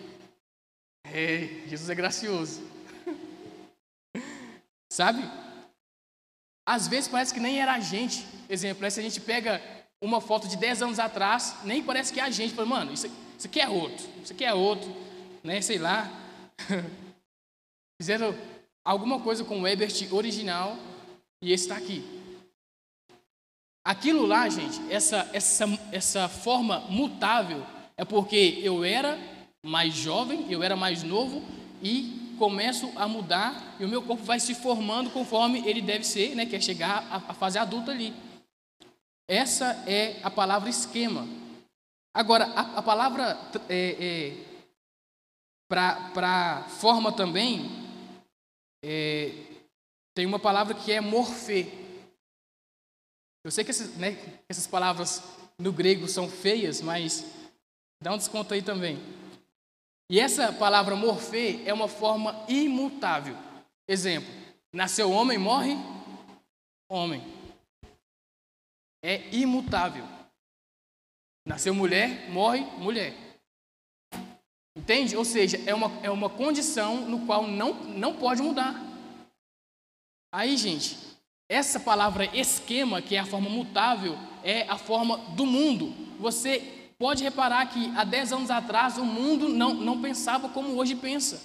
é, 1.05 1.61
Jesus 1.67 1.91
é 1.91 1.95
gracioso. 1.95 2.76
Sabe? 4.97 5.23
Às 6.67 6.89
vezes 6.89 7.07
parece 7.07 7.35
que 7.35 7.39
nem 7.39 7.61
era 7.61 7.75
a 7.75 7.81
gente. 7.81 8.27
Exemplo, 8.49 8.91
se 8.91 8.99
a 8.99 9.03
gente 9.03 9.21
pega 9.21 9.61
uma 10.01 10.23
foto 10.23 10.49
de 10.49 10.57
10 10.57 10.81
anos 10.81 10.99
atrás, 10.99 11.55
nem 11.65 11.83
parece 11.83 12.15
que 12.15 12.19
é 12.19 12.23
a 12.23 12.31
gente. 12.31 12.55
Fala, 12.55 12.67
mano, 12.67 12.95
isso, 12.95 13.07
isso 13.37 13.47
aqui 13.47 13.61
é 13.61 13.69
outro, 13.69 14.09
isso 14.23 14.33
aqui 14.33 14.43
é 14.43 14.55
outro, 14.55 14.91
né? 15.45 15.61
Sei 15.61 15.77
lá. 15.77 16.11
Fizeram 18.01 18.35
alguma 18.83 19.21
coisa 19.21 19.45
com 19.45 19.61
o 19.61 19.69
Ebert 19.69 20.11
original 20.11 20.79
e 21.43 21.53
esse 21.53 21.65
está 21.65 21.77
aqui. 21.77 22.03
Aquilo 23.85 24.25
lá, 24.25 24.49
gente, 24.49 24.81
essa, 24.91 25.29
essa, 25.35 25.67
essa 25.93 26.27
forma 26.27 26.81
mutável 26.89 27.67
é 27.99 28.05
porque 28.05 28.61
eu 28.63 28.83
era 28.83 29.19
mais 29.63 29.93
jovem, 29.93 30.51
eu 30.51 30.63
era 30.63 30.75
mais 30.75 31.03
novo 31.03 31.45
e 31.83 32.26
começo 32.37 32.93
a 32.97 33.09
mudar 33.09 33.77
e 33.81 33.85
o 33.85 33.89
meu 33.89 34.03
corpo 34.03 34.23
vai 34.23 34.39
se 34.39 34.55
formando 34.55 35.11
conforme 35.11 35.67
ele 35.67 35.83
deve 35.83 36.05
ser, 36.05 36.35
né, 36.35 36.47
que 36.47 36.57
é 36.57 36.61
chegar 36.61 37.07
à 37.11 37.35
fase 37.35 37.59
adulta 37.59 37.91
ali. 37.91 38.15
Essa 39.29 39.85
é 39.89 40.21
a 40.23 40.31
palavra 40.31 40.71
esquema. 40.71 41.27
Agora, 42.15 42.45
a, 42.47 42.79
a 42.79 42.83
palavra 42.83 43.39
é, 43.69 43.97
é, 43.99 44.45
para 45.69 46.65
forma 46.79 47.13
também, 47.13 47.69
é, 48.85 49.33
tem 50.15 50.25
uma 50.25 50.39
palavra 50.39 50.75
que 50.75 50.93
é 50.93 51.01
morfê. 51.01 51.67
Eu 53.45 53.51
sei 53.51 53.65
que 53.65 53.71
essas, 53.71 53.97
né, 53.97 54.17
essas 54.49 54.67
palavras 54.67 55.23
no 55.59 55.73
grego 55.73 56.07
são 56.09 56.29
feias, 56.29 56.81
mas 56.81 57.25
Dá 58.03 58.13
um 58.13 58.19
desconto 58.19 58.53
aí 58.53 58.61
também. 58.61 58.99
E 60.09 60.21
essa 60.21 60.53
palavra 60.53 60.95
morfê 60.95 61.63
é 61.65 61.75
uma 61.75 61.89
forma 61.89 62.45
imutável. 62.49 63.37
Exemplo: 63.89 64.33
nasceu 64.73 65.11
homem, 65.11 65.39
morre 65.39 65.77
homem. 66.89 67.23
É 69.03 69.29
imutável. 69.35 70.05
Nasceu 71.47 71.75
mulher, 71.75 72.29
morre 72.31 72.61
mulher. 72.79 73.15
Entende? 74.77 75.17
Ou 75.17 75.25
seja, 75.25 75.59
é 75.69 75.75
uma, 75.75 76.05
é 76.05 76.11
uma 76.11 76.29
condição 76.29 77.09
no 77.09 77.25
qual 77.25 77.47
não, 77.47 77.73
não 77.85 78.17
pode 78.17 78.43
mudar. 78.43 78.75
Aí, 80.33 80.57
gente, 80.57 80.99
essa 81.49 81.81
palavra 81.81 82.27
esquema, 82.37 83.01
que 83.01 83.17
é 83.17 83.21
a 83.21 83.27
forma 83.27 83.49
mutável, 83.49 84.17
é 84.43 84.63
a 84.69 84.77
forma 84.77 85.17
do 85.35 85.47
mundo. 85.47 85.95
Você 86.19 86.86
pode 86.99 87.23
reparar 87.23 87.67
que 87.67 87.91
há 87.97 88.05
10 88.05 88.33
anos 88.33 88.51
atrás 88.51 88.99
o 88.99 89.05
mundo 89.05 89.49
não, 89.49 89.75
não 89.75 90.01
pensava 90.01 90.49
como 90.49 90.77
hoje 90.77 90.95
pensa. 90.95 91.41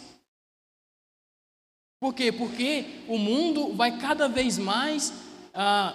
Por 1.99 2.15
quê? 2.15 2.31
Porque 2.31 3.03
o 3.07 3.17
mundo 3.17 3.75
vai 3.75 3.99
cada 3.99 4.27
vez 4.27 4.57
mais 4.57 5.13
ah, 5.53 5.93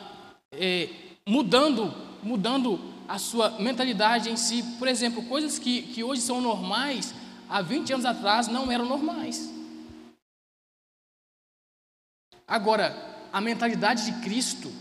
é, 0.53 0.89
mudando, 1.27 1.93
mudando 2.23 2.79
a 3.09 3.19
sua 3.19 3.59
mentalidade 3.59 4.31
em 4.31 4.37
si. 4.37 4.63
Por 4.79 4.87
exemplo, 4.87 5.25
coisas 5.25 5.59
que, 5.59 5.83
que 5.83 6.05
hoje 6.05 6.23
são 6.23 6.41
normais, 6.41 7.15
há 7.49 7.61
20 7.61 7.95
anos 7.95 8.07
atrás 8.07 8.47
não 8.47 8.71
eram 8.71 8.85
normais. 8.87 9.53
Agora, 12.47 12.95
a 13.33 13.41
mentalidade 13.41 14.05
de 14.05 14.21
Cristo 14.23 14.73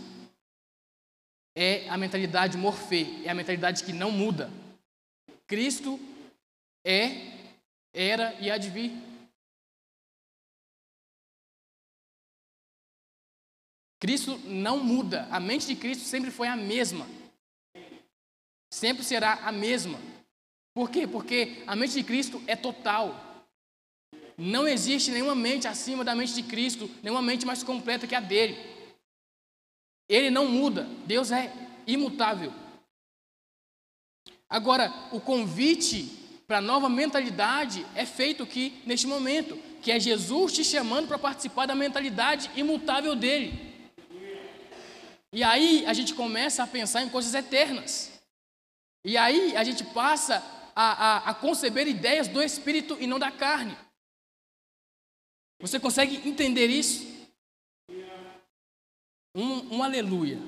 é 1.56 1.88
a 1.88 1.96
mentalidade 1.96 2.56
morfê, 2.56 3.22
é 3.24 3.30
a 3.30 3.34
mentalidade 3.34 3.82
que 3.82 3.92
não 3.92 4.12
muda. 4.12 4.48
Cristo 5.46 6.00
é, 6.84 7.32
era 7.92 8.34
e 8.40 8.50
há 8.50 8.58
de 8.58 8.70
vir. 8.70 8.92
Cristo 13.98 14.38
não 14.44 14.78
muda, 14.78 15.26
a 15.30 15.40
mente 15.40 15.66
de 15.66 15.76
Cristo 15.76 16.04
sempre 16.04 16.30
foi 16.30 16.48
a 16.48 16.56
mesma. 16.56 17.06
Sempre 18.70 19.02
será 19.02 19.34
a 19.34 19.52
mesma. 19.52 19.98
Por 20.74 20.90
quê? 20.90 21.06
Porque 21.06 21.62
a 21.66 21.74
mente 21.74 21.94
de 21.94 22.04
Cristo 22.04 22.42
é 22.46 22.54
total. 22.54 23.26
Não 24.36 24.68
existe 24.68 25.10
nenhuma 25.10 25.34
mente 25.34 25.66
acima 25.66 26.04
da 26.04 26.14
mente 26.14 26.34
de 26.34 26.42
Cristo, 26.42 26.90
nenhuma 27.02 27.22
mente 27.22 27.46
mais 27.46 27.62
completa 27.62 28.06
que 28.06 28.14
a 28.14 28.20
dele. 28.20 28.56
Ele 30.08 30.28
não 30.28 30.46
muda, 30.46 30.84
Deus 31.06 31.32
é 31.32 31.50
imutável. 31.86 32.52
Agora, 34.48 34.92
o 35.12 35.20
convite 35.20 36.04
para 36.46 36.58
a 36.58 36.60
nova 36.60 36.88
mentalidade 36.88 37.84
é 37.94 38.06
feito 38.06 38.42
aqui 38.42 38.80
neste 38.86 39.06
momento, 39.06 39.56
que 39.82 39.90
é 39.90 39.98
Jesus 39.98 40.52
te 40.52 40.64
chamando 40.64 41.08
para 41.08 41.18
participar 41.18 41.66
da 41.66 41.74
mentalidade 41.74 42.50
imutável 42.54 43.16
dele. 43.16 43.66
E 45.32 45.42
aí 45.42 45.84
a 45.86 45.92
gente 45.92 46.14
começa 46.14 46.62
a 46.62 46.66
pensar 46.66 47.02
em 47.02 47.08
coisas 47.08 47.34
eternas. 47.34 48.12
E 49.04 49.16
aí 49.16 49.56
a 49.56 49.64
gente 49.64 49.84
passa 49.84 50.42
a, 50.74 50.84
a, 50.84 51.30
a 51.30 51.34
conceber 51.34 51.86
ideias 51.86 52.28
do 52.28 52.42
Espírito 52.42 52.96
e 53.00 53.06
não 53.06 53.18
da 53.18 53.30
carne. 53.30 53.76
Você 55.60 55.80
consegue 55.80 56.28
entender 56.28 56.66
isso? 56.66 57.16
Um, 59.34 59.76
um 59.76 59.82
aleluia. 59.82 60.38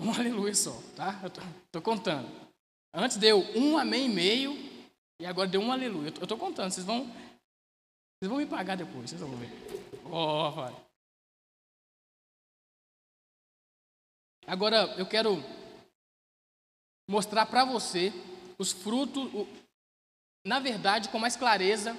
Um 0.00 0.10
aleluia 0.14 0.54
só, 0.54 0.76
tá? 0.96 1.20
Tô, 1.70 1.80
contando. 1.80 2.28
Antes 2.94 3.16
deu 3.16 3.40
um 3.56 3.78
amém 3.78 4.06
e 4.06 4.14
meio 4.14 4.54
e 5.20 5.26
agora 5.26 5.48
deu 5.48 5.60
um 5.60 5.72
aleluia. 5.72 6.12
Eu 6.20 6.26
tô 6.26 6.36
contando, 6.36 6.70
vocês 6.70 6.84
vão 6.84 7.06
vocês 8.22 8.28
vão 8.28 8.38
me 8.38 8.46
pagar 8.46 8.76
depois, 8.76 9.10
vocês 9.10 9.20
vão 9.20 9.34
ver. 9.36 9.50
Oh, 10.04 10.50
vai. 10.52 10.72
Agora 14.46 14.94
eu 14.98 15.06
quero 15.06 15.42
mostrar 17.08 17.46
para 17.46 17.64
você 17.64 18.12
os 18.58 18.70
frutos, 18.70 19.28
na 20.46 20.60
verdade, 20.60 21.08
com 21.08 21.18
mais 21.18 21.34
clareza, 21.34 21.96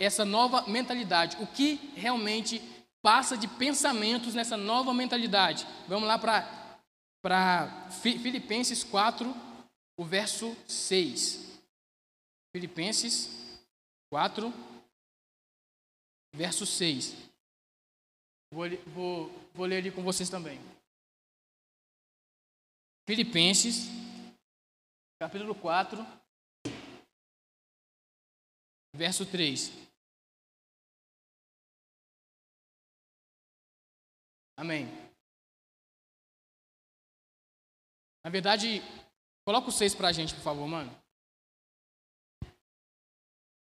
essa 0.00 0.24
nova 0.24 0.66
mentalidade. 0.68 1.36
O 1.42 1.46
que 1.46 1.74
realmente 1.94 2.62
passa 3.02 3.36
de 3.36 3.46
pensamentos 3.46 4.34
nessa 4.34 4.56
nova 4.56 4.94
mentalidade. 4.94 5.66
Vamos 5.86 6.08
lá 6.08 6.18
para 6.18 7.90
Filipenses 7.90 8.82
4, 8.82 9.34
o 9.96 10.04
verso 10.04 10.54
6. 10.68 11.60
Filipenses 12.52 13.28
4, 14.10 14.52
verso 16.32 16.66
6. 16.66 17.14
Vou, 18.52 18.64
vou, 18.94 19.28
vou 19.52 19.66
ler 19.66 19.78
ali 19.78 19.90
com 19.90 20.02
vocês 20.02 20.28
também. 20.28 20.58
Filipenses, 23.06 23.88
capítulo 25.18 25.54
4, 25.54 25.98
verso 28.94 29.26
3. 29.26 29.70
Amém. 34.56 34.86
Na 38.24 38.30
verdade, 38.30 38.80
coloca 39.44 39.68
o 39.68 39.72
6 39.72 39.94
para 39.94 40.08
a 40.08 40.12
gente, 40.12 40.34
por 40.34 40.42
favor, 40.42 40.66
mano. 40.66 40.94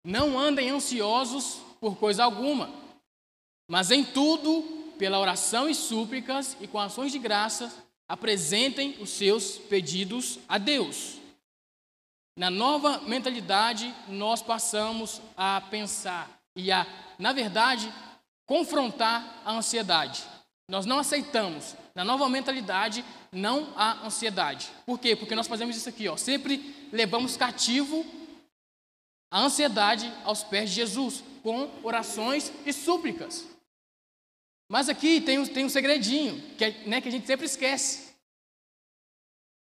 Não 0.04 0.38
andem 0.38 0.70
ansiosos 0.70 1.62
por 1.80 1.98
coisa 1.98 2.24
alguma, 2.24 2.70
mas 3.68 3.92
em 3.92 4.04
tudo, 4.04 4.94
pela 4.98 5.20
oração 5.20 5.68
e 5.68 5.76
súplicas 5.76 6.56
e 6.62 6.68
com 6.68 6.80
ações 6.80 7.12
de 7.12 7.20
graças, 7.20 7.76
apresentem 8.08 8.96
os 9.02 9.10
seus 9.10 9.58
pedidos 9.58 10.40
a 10.48 10.58
Deus. 10.58 11.20
Na 12.38 12.50
nova 12.50 13.00
mentalidade, 13.00 13.94
nós 14.08 14.42
passamos 14.42 15.22
a 15.36 15.62
pensar 15.62 16.30
e 16.56 16.72
a, 16.72 16.86
na 17.18 17.34
verdade, 17.34 17.92
confrontar 18.46 19.42
a 19.44 19.54
ansiedade. 19.54 20.24
Nós 20.70 20.86
não 20.86 21.00
aceitamos. 21.00 21.76
Na 21.96 22.04
nova 22.04 22.28
mentalidade, 22.28 23.06
não 23.32 23.74
há 23.78 24.06
ansiedade. 24.06 24.70
Por 24.86 25.00
quê? 25.00 25.16
Porque 25.16 25.34
nós 25.34 25.48
fazemos 25.48 25.78
isso 25.78 25.88
aqui, 25.88 26.10
ó. 26.10 26.18
Sempre 26.18 26.90
levamos 26.92 27.38
cativo 27.38 28.06
a 29.32 29.40
ansiedade 29.40 30.14
aos 30.26 30.44
pés 30.44 30.70
de 30.70 30.76
Jesus, 30.76 31.24
com 31.42 31.72
orações 31.84 32.52
e 32.66 32.74
súplicas. 32.74 33.48
Mas 34.70 34.90
aqui 34.90 35.22
tem 35.22 35.40
um, 35.40 35.46
tem 35.46 35.64
um 35.64 35.70
segredinho, 35.70 36.56
que, 36.58 36.66
é, 36.66 36.72
né, 36.86 37.00
que 37.00 37.08
a 37.08 37.12
gente 37.12 37.26
sempre 37.26 37.46
esquece. 37.46 38.14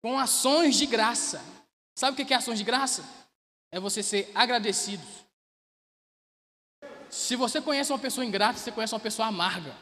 Com 0.02 0.18
ações 0.18 0.76
de 0.76 0.88
graça. 0.88 1.40
Sabe 1.96 2.20
o 2.20 2.26
que 2.26 2.34
é 2.34 2.38
ações 2.38 2.58
de 2.58 2.66
graça? 2.66 3.08
É 3.72 3.80
você 3.80 4.02
ser 4.02 4.32
agradecido. 4.34 5.04
Se 7.10 7.36
você 7.36 7.62
conhece 7.62 7.92
uma 7.92 8.00
pessoa 8.00 8.26
ingrata, 8.26 8.58
você 8.58 8.72
conhece 8.72 8.94
uma 8.94 9.00
pessoa 9.00 9.28
amarga. 9.28 9.78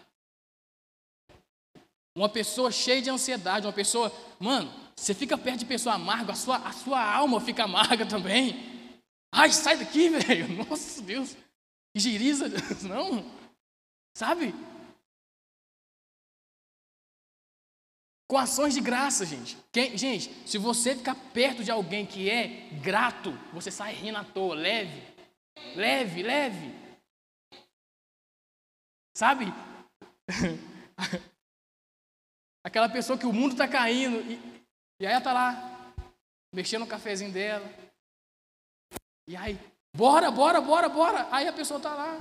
Uma 2.15 2.28
pessoa 2.28 2.71
cheia 2.71 3.02
de 3.02 3.10
ansiedade, 3.10 3.65
uma 3.65 3.74
pessoa. 3.74 4.12
Mano, 4.39 4.71
você 4.95 5.13
fica 5.13 5.38
perto 5.38 5.60
de 5.60 5.65
pessoa 5.65 5.95
amarga, 5.95 6.34
a 6.34 6.36
sua, 6.36 6.58
a 6.58 6.71
sua 6.74 7.02
alma 7.02 7.39
fica 7.39 7.63
amarga 7.63 8.06
também. 8.08 8.71
Ai, 9.32 9.52
sai 9.52 9.78
daqui, 9.78 10.10
velho. 10.19 10.65
Nossa 10.65 11.02
Deus. 11.02 11.36
Giriza, 11.95 12.47
não. 12.88 13.26
Sabe? 14.15 14.54
Com 18.30 18.38
ações 18.38 18.74
de 18.74 18.82
graça, 18.82 19.26
gente. 19.26 19.58
Quem, 19.71 19.97
gente, 19.97 20.32
se 20.47 20.58
você 20.58 20.95
ficar 20.95 21.15
perto 21.15 21.63
de 21.63 21.71
alguém 21.71 22.06
que 22.06 22.30
é 22.30 22.69
grato, 22.82 23.32
você 23.54 23.71
sai 23.71 23.93
rindo 23.93 24.17
à 24.17 24.24
toa, 24.24 24.56
leve. 24.56 25.02
Leve, 25.76 26.24
leve. 26.24 26.74
Sabe? 29.17 29.45
Aquela 32.63 32.88
pessoa 32.88 33.17
que 33.17 33.26
o 33.26 33.34
mundo 33.34 33.54
está 33.54 33.67
caindo 33.67 34.19
e, 34.21 34.34
e 35.00 35.06
aí 35.06 35.12
ela 35.12 35.17
está 35.17 35.34
lá, 35.34 35.93
mexendo 36.54 36.82
no 36.82 36.88
cafezinho 36.88 37.32
dela. 37.32 37.67
E 39.28 39.36
aí, 39.36 39.60
bora, 39.95 40.30
bora, 40.30 40.62
bora, 40.62 40.89
bora. 40.89 41.28
Aí 41.32 41.47
a 41.47 41.54
pessoa 41.54 41.78
está 41.78 41.93
lá. 41.93 42.19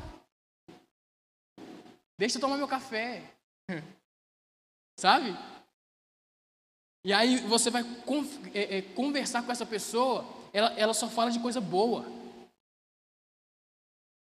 Deixa 2.19 2.37
eu 2.37 2.41
tomar 2.41 2.57
meu 2.57 2.69
café. 2.69 3.23
Sabe? 4.99 5.37
E 7.05 7.13
aí 7.13 7.39
você 7.39 7.71
vai 7.71 7.83
é, 8.53 8.79
é, 8.79 8.83
conversar 8.83 9.43
com 9.43 9.51
essa 9.51 9.65
pessoa, 9.65 10.25
ela, 10.53 10.69
ela 10.79 10.93
só 10.93 11.09
fala 11.09 11.31
de 11.31 11.41
coisa 11.41 11.61
boa. 11.61 12.05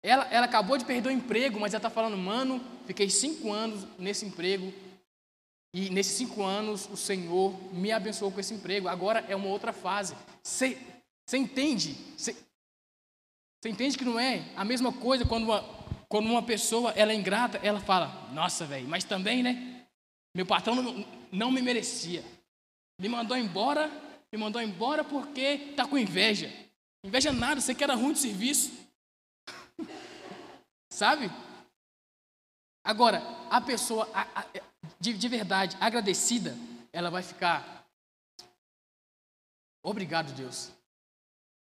Ela, 0.03 0.25
ela 0.33 0.47
acabou 0.47 0.79
de 0.79 0.85
perder 0.85 1.09
o 1.09 1.13
emprego, 1.13 1.59
mas 1.59 1.75
ela 1.75 1.79
está 1.79 1.91
falando, 1.91 2.17
mano, 2.17 2.61
fiquei 2.87 3.11
cinco 3.11 3.53
anos 3.53 3.85
nesse 3.99 4.25
emprego, 4.25 4.73
e 5.73 5.89
nesses 5.91 6.15
cinco 6.15 6.43
anos 6.43 6.89
o 6.91 6.97
Senhor 6.97 7.55
me 7.73 7.93
abençoou 7.93 8.33
com 8.33 8.41
esse 8.41 8.53
emprego. 8.53 8.89
Agora 8.89 9.25
é 9.29 9.37
uma 9.37 9.47
outra 9.47 9.73
fase. 9.73 10.17
Você 10.43 10.77
entende? 11.33 11.97
Você, 12.17 12.37
entende 13.65 13.97
que 13.97 14.05
não 14.05 14.19
é 14.19 14.45
a 14.57 14.65
mesma 14.65 14.93
coisa 14.93 15.25
quando 15.25 15.45
uma, 15.45 15.63
quando 16.09 16.27
uma 16.27 16.43
pessoa 16.43 16.91
ela 16.93 17.13
é 17.13 17.15
ingrata, 17.15 17.61
ela 17.63 17.81
fala: 17.81 18.29
Nossa, 18.33 18.67
velho, 18.67 18.89
mas 18.89 19.05
também, 19.05 19.43
né? 19.43 19.87
Meu 20.35 20.45
patrão 20.45 20.75
não, 20.75 21.07
não 21.31 21.51
me 21.53 21.63
merecia. 21.63 22.25
Me 23.01 23.09
mandou 23.09 23.37
embora, 23.37 23.89
me 24.33 24.39
mandou 24.39 24.61
embora 24.61 25.05
porque 25.05 25.73
tá 25.77 25.87
com 25.87 25.97
inveja. 25.97 26.53
Inveja 27.05 27.33
nada, 27.33 27.61
você 27.61 27.75
que 27.75 27.85
era 27.85 27.95
ruim 27.95 28.13
de 28.13 28.19
serviço. 28.19 28.73
Sabe? 30.93 31.31
Agora, 32.85 33.23
a 33.51 33.61
pessoa 33.61 34.09
a, 34.15 34.41
a, 34.41 34.47
de, 34.99 35.13
de 35.13 35.29
verdade 35.29 35.77
agradecida, 35.81 36.57
ela 36.93 37.11
vai 37.11 37.23
ficar. 37.23 37.87
Obrigado, 39.83 40.33
Deus. 40.35 40.71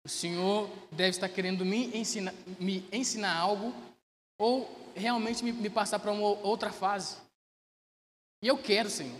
O 0.03 0.09
Senhor 0.09 0.69
deve 0.91 1.09
estar 1.09 1.29
querendo 1.29 1.65
me 1.65 1.95
ensinar, 1.97 2.33
me 2.59 2.87
ensinar 2.91 3.35
algo 3.35 3.73
ou 4.37 4.91
realmente 4.95 5.43
me, 5.43 5.51
me 5.51 5.69
passar 5.69 5.99
para 5.99 6.11
uma 6.11 6.27
outra 6.27 6.71
fase. 6.71 7.17
E 8.41 8.47
eu 8.47 8.57
quero, 8.57 8.89
Senhor. 8.89 9.19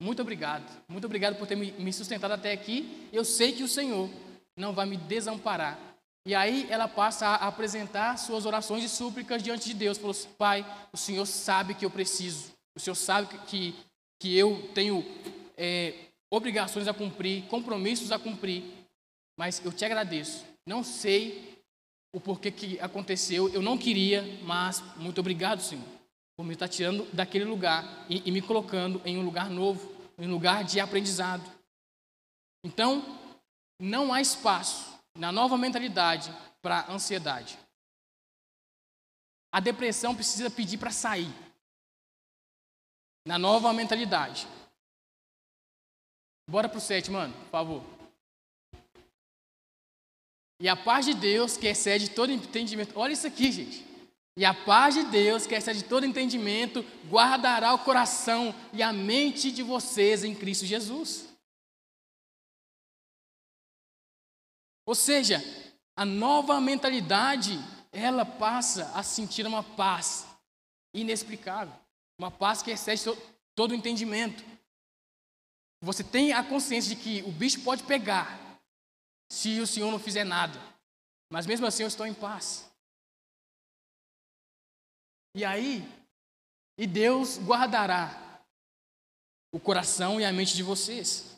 Muito 0.00 0.20
obrigado. 0.20 0.66
Muito 0.88 1.04
obrigado 1.04 1.36
por 1.36 1.46
ter 1.46 1.56
me, 1.56 1.72
me 1.72 1.92
sustentado 1.92 2.32
até 2.32 2.52
aqui. 2.52 3.08
Eu 3.12 3.24
sei 3.24 3.52
que 3.52 3.62
o 3.62 3.68
Senhor 3.68 4.10
não 4.56 4.72
vai 4.72 4.86
me 4.86 4.96
desamparar. 4.96 5.78
E 6.26 6.34
aí 6.34 6.66
ela 6.68 6.88
passa 6.88 7.24
a 7.24 7.46
apresentar 7.46 8.16
suas 8.18 8.44
orações 8.44 8.82
e 8.82 8.88
súplicas 8.88 9.40
diante 9.40 9.68
de 9.68 9.74
Deus. 9.74 9.96
Falou 9.96 10.12
Pai, 10.36 10.66
o 10.92 10.96
Senhor 10.96 11.24
sabe 11.24 11.72
que 11.72 11.84
eu 11.84 11.90
preciso. 11.90 12.52
O 12.74 12.80
Senhor 12.80 12.96
sabe 12.96 13.38
que, 13.46 13.76
que 14.18 14.36
eu 14.36 14.68
tenho 14.74 15.04
é, 15.56 15.94
obrigações 16.28 16.88
a 16.88 16.92
cumprir, 16.92 17.44
compromissos 17.44 18.10
a 18.10 18.18
cumprir. 18.18 18.64
Mas 19.38 19.64
eu 19.64 19.72
te 19.72 19.84
agradeço. 19.84 20.44
Não 20.66 20.82
sei 20.82 21.62
o 22.12 22.20
porquê 22.20 22.50
que 22.50 22.80
aconteceu. 22.80 23.48
Eu 23.50 23.62
não 23.62 23.78
queria, 23.78 24.22
mas 24.42 24.82
muito 24.96 25.20
obrigado, 25.20 25.62
Senhor, 25.62 25.84
por 26.36 26.44
me 26.44 26.54
estar 26.54 26.66
tirando 26.66 27.06
daquele 27.12 27.44
lugar 27.44 28.04
e, 28.10 28.28
e 28.28 28.32
me 28.32 28.42
colocando 28.42 29.00
em 29.04 29.16
um 29.16 29.22
lugar 29.22 29.48
novo, 29.48 29.94
em 30.18 30.26
um 30.26 30.32
lugar 30.32 30.64
de 30.64 30.80
aprendizado. 30.80 31.48
Então, 32.64 33.16
não 33.78 34.12
há 34.12 34.20
espaço 34.20 34.95
na 35.16 35.32
nova 35.32 35.56
mentalidade 35.56 36.32
para 36.62 36.90
ansiedade. 36.90 37.58
A 39.52 39.60
depressão 39.60 40.14
precisa 40.14 40.50
pedir 40.50 40.78
para 40.78 40.90
sair. 40.90 41.32
Na 43.26 43.38
nova 43.38 43.72
mentalidade. 43.72 44.46
Bora 46.48 46.68
pro 46.68 46.80
7, 46.80 47.10
mano, 47.10 47.34
por 47.34 47.50
favor. 47.50 47.84
E 50.60 50.68
a 50.68 50.76
paz 50.76 51.04
de 51.04 51.14
Deus, 51.14 51.56
que 51.56 51.66
excede 51.66 52.10
todo 52.10 52.32
entendimento. 52.32 52.98
Olha 52.98 53.12
isso 53.12 53.26
aqui, 53.26 53.50
gente. 53.52 53.84
E 54.36 54.44
a 54.44 54.54
paz 54.54 54.94
de 54.94 55.04
Deus, 55.04 55.46
que 55.46 55.54
excede 55.54 55.84
todo 55.84 56.06
entendimento, 56.06 56.84
guardará 57.08 57.72
o 57.74 57.78
coração 57.78 58.54
e 58.72 58.82
a 58.82 58.92
mente 58.92 59.50
de 59.50 59.62
vocês 59.62 60.24
em 60.24 60.34
Cristo 60.34 60.66
Jesus. 60.66 61.25
Ou 64.86 64.94
seja, 64.94 65.42
a 65.96 66.04
nova 66.04 66.60
mentalidade, 66.60 67.58
ela 67.90 68.24
passa 68.24 68.92
a 68.94 69.02
sentir 69.02 69.44
uma 69.44 69.62
paz 69.62 70.24
inexplicável, 70.94 71.74
uma 72.18 72.30
paz 72.30 72.62
que 72.62 72.70
excede 72.70 73.02
todo 73.54 73.72
o 73.72 73.74
entendimento. 73.74 74.44
Você 75.82 76.04
tem 76.04 76.32
a 76.32 76.42
consciência 76.44 76.94
de 76.94 77.02
que 77.02 77.22
o 77.22 77.32
bicho 77.32 77.62
pode 77.62 77.82
pegar 77.82 78.38
se 79.30 79.58
o 79.60 79.66
Senhor 79.66 79.90
não 79.90 79.98
fizer 79.98 80.24
nada, 80.24 80.58
mas 81.30 81.46
mesmo 81.46 81.66
assim 81.66 81.82
eu 81.82 81.88
estou 81.88 82.06
em 82.06 82.14
paz. 82.14 82.70
E 85.34 85.44
aí, 85.44 85.84
e 86.78 86.86
Deus 86.86 87.38
guardará 87.38 88.42
o 89.52 89.60
coração 89.60 90.20
e 90.20 90.24
a 90.24 90.32
mente 90.32 90.54
de 90.54 90.62
vocês. 90.62 91.35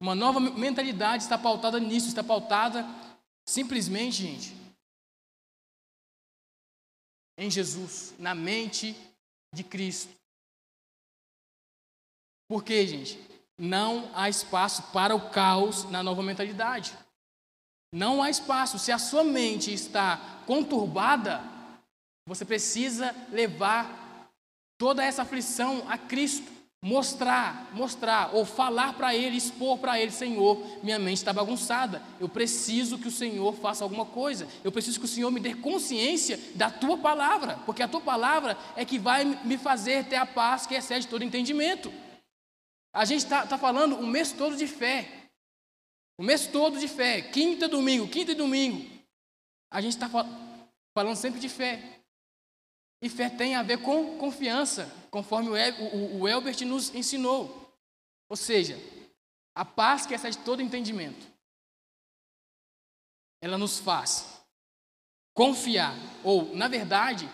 Uma 0.00 0.14
nova 0.14 0.40
mentalidade 0.40 1.22
está 1.22 1.38
pautada 1.38 1.78
nisso, 1.80 2.08
está 2.08 2.22
pautada 2.22 2.84
simplesmente, 3.46 4.22
gente, 4.22 4.54
em 7.38 7.50
Jesus, 7.50 8.14
na 8.18 8.34
mente 8.34 8.96
de 9.52 9.64
Cristo. 9.64 10.14
Por 12.48 12.62
quê, 12.62 12.86
gente? 12.86 13.18
Não 13.58 14.10
há 14.14 14.28
espaço 14.28 14.82
para 14.92 15.14
o 15.14 15.30
caos 15.30 15.84
na 15.84 16.02
nova 16.02 16.22
mentalidade. 16.22 16.96
Não 17.92 18.22
há 18.22 18.28
espaço. 18.28 18.78
Se 18.78 18.90
a 18.90 18.98
sua 18.98 19.24
mente 19.24 19.72
está 19.72 20.42
conturbada, 20.46 21.40
você 22.26 22.44
precisa 22.44 23.14
levar 23.30 24.30
toda 24.76 25.04
essa 25.04 25.22
aflição 25.22 25.88
a 25.88 25.96
Cristo 25.96 26.53
mostrar, 26.84 27.70
mostrar 27.72 28.34
ou 28.34 28.44
falar 28.44 28.92
para 28.92 29.14
ele, 29.14 29.38
expor 29.38 29.78
para 29.78 29.98
ele, 29.98 30.10
Senhor, 30.10 30.62
minha 30.82 30.98
mente 30.98 31.16
está 31.16 31.32
bagunçada. 31.32 32.02
Eu 32.20 32.28
preciso 32.28 32.98
que 32.98 33.08
o 33.08 33.10
Senhor 33.10 33.54
faça 33.54 33.82
alguma 33.82 34.04
coisa. 34.04 34.46
Eu 34.62 34.70
preciso 34.70 34.98
que 34.98 35.06
o 35.06 35.08
Senhor 35.08 35.30
me 35.30 35.40
dê 35.40 35.54
consciência 35.54 36.38
da 36.54 36.70
tua 36.70 36.98
palavra, 36.98 37.58
porque 37.64 37.82
a 37.82 37.88
tua 37.88 38.02
palavra 38.02 38.58
é 38.76 38.84
que 38.84 38.98
vai 38.98 39.24
me 39.24 39.56
fazer 39.56 40.04
ter 40.04 40.16
a 40.16 40.26
paz 40.26 40.66
que 40.66 40.74
excede 40.74 41.08
todo 41.08 41.24
entendimento. 41.24 41.90
A 42.92 43.06
gente 43.06 43.24
está 43.24 43.46
tá 43.46 43.56
falando 43.56 43.96
o 43.96 44.06
mês 44.06 44.32
todo 44.32 44.54
de 44.54 44.66
fé. 44.66 45.30
O 46.18 46.22
mês 46.22 46.46
todo 46.46 46.78
de 46.78 46.86
fé. 46.86 47.22
Quinta, 47.22 47.66
domingo, 47.66 48.06
quinta 48.08 48.32
e 48.32 48.34
domingo. 48.34 48.90
A 49.70 49.80
gente 49.80 49.94
está 49.94 50.10
falando 50.94 51.16
sempre 51.16 51.40
de 51.40 51.48
fé. 51.48 51.82
E 53.04 53.08
fé 53.10 53.28
tem 53.28 53.54
a 53.54 53.62
ver 53.62 53.82
com 53.82 54.16
confiança, 54.16 54.90
conforme 55.10 55.50
o, 55.50 56.26
Elbert 56.26 56.64
nos 56.64 56.88
ensinou. 56.94 57.70
Ou 58.30 58.34
seja, 58.34 58.78
a 59.54 59.62
paz 59.62 60.06
que 60.06 60.14
excede 60.14 60.38
todo 60.38 60.62
entendimento, 60.62 61.30
ela 63.42 63.58
nos 63.58 63.78
faz 63.78 64.42
confiar, 65.34 65.94
ou, 66.24 66.56
na 66.56 66.66
verdade, 66.66 67.28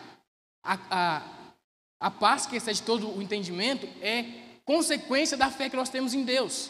a, 0.60 0.74
a, 0.90 1.54
a 2.00 2.10
paz 2.10 2.46
que 2.46 2.56
excede 2.56 2.82
todo 2.82 3.08
o 3.08 3.22
entendimento 3.22 3.86
é 4.02 4.24
consequência 4.64 5.36
da 5.36 5.52
fé 5.52 5.70
que 5.70 5.76
nós 5.76 5.88
temos 5.88 6.14
em 6.14 6.24
Deus, 6.24 6.68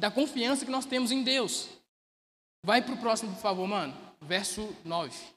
da 0.00 0.10
confiança 0.10 0.64
que 0.64 0.70
nós 0.72 0.84
temos 0.84 1.12
em 1.12 1.22
Deus. 1.22 1.68
Vai 2.64 2.82
para 2.82 2.94
o 2.94 2.98
próximo, 2.98 3.32
por 3.34 3.40
favor, 3.40 3.68
mano. 3.68 3.96
Verso 4.20 4.76
9. 4.84 5.35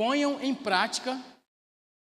Ponham 0.00 0.40
em 0.40 0.54
prática 0.54 1.22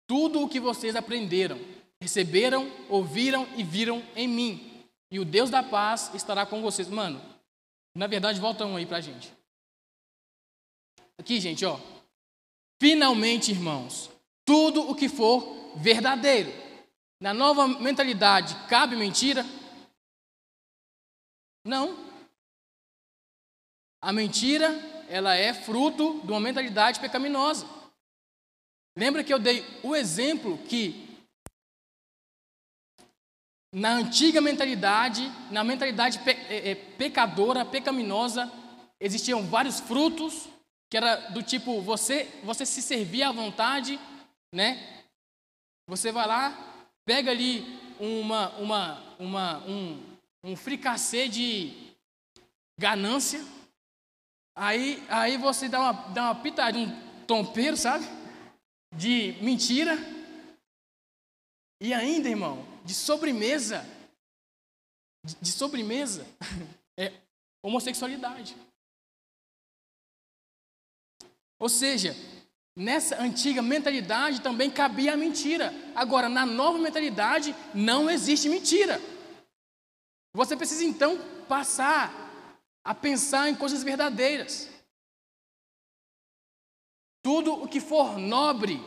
tudo 0.06 0.44
o 0.44 0.48
que 0.48 0.60
vocês 0.60 0.96
aprenderam, 0.96 1.60
receberam, 2.00 2.72
ouviram 2.88 3.48
e 3.58 3.64
viram 3.64 4.04
em 4.16 4.28
mim. 4.28 4.86
E 5.10 5.20
o 5.20 5.26
Deus 5.26 5.50
da 5.50 5.64
paz 5.64 6.14
estará 6.14 6.46
com 6.46 6.62
vocês. 6.62 6.88
Mano, 6.88 7.20
na 7.96 8.06
verdade, 8.06 8.40
volta 8.40 8.64
um 8.64 8.76
aí 8.76 8.86
pra 8.86 9.02
gente. 9.02 9.34
Aqui, 11.18 11.40
gente, 11.40 11.66
ó. 11.66 11.80
Finalmente, 12.80 13.50
irmãos, 13.50 14.12
tudo 14.46 14.88
o 14.88 14.94
que 14.94 15.10
for 15.10 15.74
verdadeiro. 15.78 16.52
Na 17.20 17.34
nova 17.34 17.68
mentalidade, 17.68 18.56
cabe 18.68 18.96
mentira? 18.96 19.44
Não. 21.66 21.98
A 24.00 24.14
mentira, 24.14 24.68
ela 25.10 25.34
é 25.34 25.56
fruto 25.56 26.22
de 26.24 26.32
uma 26.32 26.40
mentalidade 26.40 27.00
pecaminosa. 27.00 27.79
Lembra 29.00 29.24
que 29.24 29.34
eu 29.34 29.40
dei 29.40 29.66
o 29.82 29.96
exemplo 29.96 30.58
que 30.68 31.08
na 33.74 33.92
antiga 33.94 34.42
mentalidade, 34.42 35.32
na 35.50 35.64
mentalidade 35.64 36.20
pe 36.20 36.32
é, 36.32 36.72
é, 36.72 36.76
pecadora, 36.76 37.64
pecaminosa, 37.64 38.52
existiam 39.00 39.48
vários 39.48 39.80
frutos 39.80 40.50
que 40.90 40.98
era 40.98 41.16
do 41.30 41.42
tipo 41.42 41.82
você 41.82 42.26
você 42.44 42.66
se 42.66 42.82
servia 42.82 43.30
à 43.30 43.32
vontade, 43.32 43.98
né? 44.54 45.06
Você 45.88 46.12
vai 46.12 46.28
lá, 46.28 46.84
pega 47.06 47.32
ali 47.32 47.80
uma 48.02 48.50
uma 48.58 49.16
uma 49.18 49.58
um 49.60 50.04
um 50.44 50.58
fricassê 50.58 51.30
de 51.30 51.72
ganância, 52.78 53.46
aí 54.58 55.02
aí 55.08 55.38
você 55.38 55.70
dá 55.70 55.80
uma 55.80 55.94
dá 55.94 56.24
uma 56.24 56.36
pitadinha, 56.36 56.86
um 56.86 57.26
tompeiro, 57.26 57.78
sabe? 57.78 58.19
De 58.92 59.34
mentira 59.42 59.98
e 61.82 61.94
ainda, 61.94 62.28
irmão, 62.28 62.66
de 62.84 62.94
sobremesa, 62.94 63.86
de, 65.24 65.36
de 65.36 65.52
sobremesa, 65.52 66.26
é 66.98 67.14
homossexualidade. 67.64 68.56
Ou 71.58 71.70
seja, 71.70 72.16
nessa 72.76 73.22
antiga 73.22 73.62
mentalidade 73.62 74.42
também 74.42 74.70
cabia 74.70 75.14
a 75.14 75.18
mentira. 75.18 75.74
Agora, 75.96 76.30
na 76.30 76.46
nova 76.46 76.78
mentalidade, 76.80 77.56
não 77.74 78.10
existe 78.10 78.50
mentira. 78.50 79.00
Você 80.34 80.56
precisa 80.56 80.84
então 80.84 81.18
passar 81.48 82.14
a 82.84 82.96
pensar 82.96 83.50
em 83.50 83.56
coisas 83.56 83.84
verdadeiras. 83.84 84.70
Tudo 87.22 87.54
o 87.54 87.68
que 87.68 87.80
for 87.80 88.18
nobre, 88.18 88.80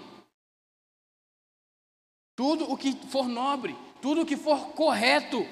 tudo 2.34 2.70
o 2.70 2.76
que 2.76 2.92
for 3.08 3.28
nobre, 3.28 3.76
tudo 4.00 4.22
o 4.22 4.26
que 4.26 4.36
for 4.36 4.72
correto, 4.72 5.46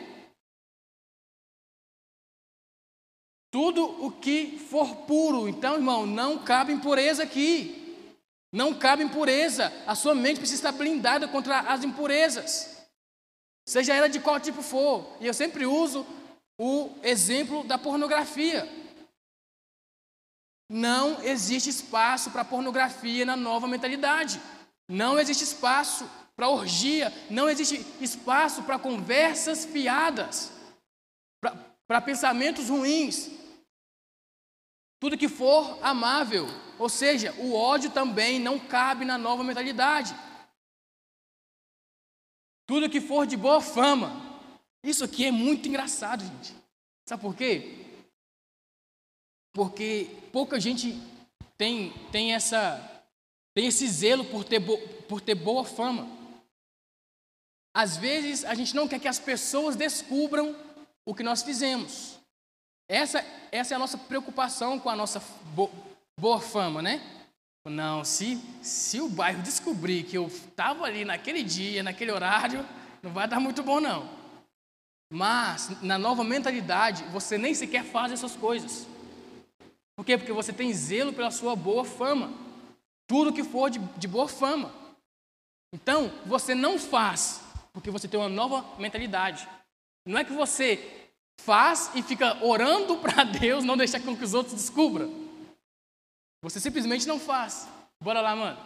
tudo 3.51 3.85
o 4.07 4.13
que 4.13 4.59
for 4.59 4.95
puro. 5.07 5.49
Então, 5.49 5.75
irmão, 5.75 6.07
não 6.07 6.39
cabe 6.39 6.73
impureza 6.73 7.25
aqui. 7.25 7.77
Não 8.53 8.75
cabe 8.75 9.03
impureza. 9.03 9.73
A 9.87 9.95
sua 9.95 10.15
mente 10.15 10.39
precisa 10.39 10.69
estar 10.69 10.73
blindada 10.73 11.29
contra 11.29 11.61
as 11.61 11.85
impurezas. 11.85 12.87
Seja 13.67 13.95
ela 13.95 14.09
de 14.09 14.21
qual 14.21 14.41
tipo 14.41 14.63
for. 14.63 15.17
E 15.21 15.27
eu 15.27 15.35
sempre 15.35 15.67
uso 15.67 16.07
o 16.59 16.91
exemplo 17.03 17.65
da 17.65 17.79
pornografia. 17.79 18.80
Não 20.73 21.21
existe 21.25 21.69
espaço 21.69 22.31
para 22.31 22.45
pornografia 22.45 23.27
na 23.27 23.35
nova 23.35 23.67
mentalidade. 23.67 24.41
Não 24.89 25.19
existe 25.19 25.43
espaço 25.43 26.09
para 26.37 26.49
orgia. 26.49 27.13
Não 27.29 27.51
existe 27.51 27.85
espaço 28.01 28.63
para 28.63 28.79
conversas 28.79 29.65
fiadas, 29.65 30.53
para 31.89 32.01
pensamentos 32.01 32.69
ruins. 32.69 33.31
Tudo 35.01 35.19
que 35.19 35.29
for 35.29 35.77
amável, 35.83 36.47
ou 36.79 36.89
seja, 36.89 37.35
o 37.39 37.53
ódio 37.53 37.91
também 37.91 38.39
não 38.39 38.57
cabe 38.57 39.05
na 39.05 39.19
nova 39.19 39.43
mentalidade. 39.43 40.15
Tudo 42.65 42.89
que 42.89 43.01
for 43.01 43.27
de 43.27 43.37
boa 43.37 43.61
fama. 43.61 44.13
Isso 44.85 45.03
aqui 45.03 45.25
é 45.27 45.33
muito 45.33 45.69
engraçado, 45.69 46.25
gente. 46.25 46.55
Sabe 47.09 47.23
por 47.23 47.35
quê? 47.35 47.90
Porque 49.53 50.09
pouca 50.33 50.61
gente 50.61 51.01
tem, 51.57 51.93
tem, 52.11 52.35
essa, 52.35 53.05
tem 53.55 53.67
esse 53.67 53.87
zelo 53.89 54.25
por 54.25 54.45
ter, 54.45 54.59
bo, 54.59 54.79
por 55.09 55.21
ter 55.21 55.35
boa 55.35 55.65
fama. 55.65 56.09
Às 57.75 57.97
vezes 57.97 58.45
a 58.45 58.55
gente 58.55 58.75
não 58.75 58.89
quer 58.89 58.99
que 58.99 59.09
as 59.09 59.19
pessoas 59.19 59.77
descubram 59.77 60.57
o 61.05 61.15
que 61.15 61.23
nós 61.23 61.43
fizemos. 61.43 62.19
Essa, 62.89 63.25
essa 63.53 63.75
é 63.75 63.77
a 63.77 63.79
nossa 63.79 63.97
preocupação 63.97 64.79
com 64.79 64.89
a 64.89 64.97
nossa 64.97 65.23
bo, 65.55 65.71
boa 66.19 66.41
fama, 66.41 66.83
né? 66.83 67.01
Não, 67.65 68.05
se, 68.05 68.41
se 68.63 69.01
o 69.01 69.09
bairro 69.09 69.43
descobrir 69.43 70.05
que 70.05 70.17
eu 70.17 70.27
estava 70.27 70.87
ali 70.87 71.05
naquele 71.05 71.43
dia, 71.43 71.83
naquele 71.83 72.11
horário, 72.11 72.67
não 73.03 73.13
vai 73.13 73.29
dar 73.29 73.39
muito 73.39 73.63
bom, 73.63 73.81
não. 73.81 74.09
Mas, 75.13 75.83
na 75.83 75.99
nova 75.99 76.25
mentalidade, 76.25 77.05
você 77.05 77.37
nem 77.37 77.53
sequer 77.53 77.85
faz 77.85 78.13
essas 78.13 78.35
coisas. 78.35 78.87
Por 80.01 80.07
quê? 80.07 80.17
Porque 80.17 80.33
você 80.33 80.51
tem 80.51 80.73
zelo 80.73 81.13
pela 81.13 81.31
sua 81.31 81.55
boa 81.55 81.85
fama. 81.85 82.33
Tudo 83.07 83.35
que 83.35 83.45
for 83.45 83.69
de, 83.69 83.79
de 83.99 84.09
boa 84.09 84.27
fama. 84.27 84.73
Então, 85.75 86.09
você 86.25 86.55
não 86.55 86.79
faz 86.79 87.43
porque 87.71 87.91
você 87.91 88.09
tem 88.09 88.19
uma 88.19 88.27
nova 88.27 88.63
mentalidade. 88.79 89.47
Não 90.07 90.17
é 90.17 90.25
que 90.25 90.33
você 90.33 91.13
faz 91.43 91.95
e 91.95 92.03
fica 92.03 92.43
orando 92.43 92.97
para 92.97 93.25
Deus 93.29 93.63
não 93.63 93.77
deixar 93.77 94.01
com 94.01 94.17
que 94.17 94.25
os 94.25 94.33
outros 94.33 94.55
descubram. 94.55 95.13
Você 96.43 96.59
simplesmente 96.59 97.07
não 97.07 97.21
faz. 97.21 97.69
Bora 98.03 98.23
lá, 98.23 98.35
mano. 98.35 98.59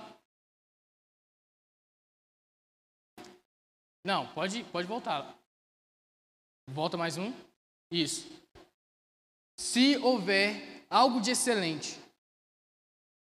Não, 4.04 4.28
pode, 4.28 4.62
pode 4.70 4.86
voltar. 4.86 5.36
Volta 6.70 6.96
mais 6.96 7.18
um. 7.18 7.34
Isso. 7.90 8.24
Se 9.58 9.96
houver 9.96 10.73
algo 10.94 11.20
de 11.20 11.32
excelente 11.32 11.98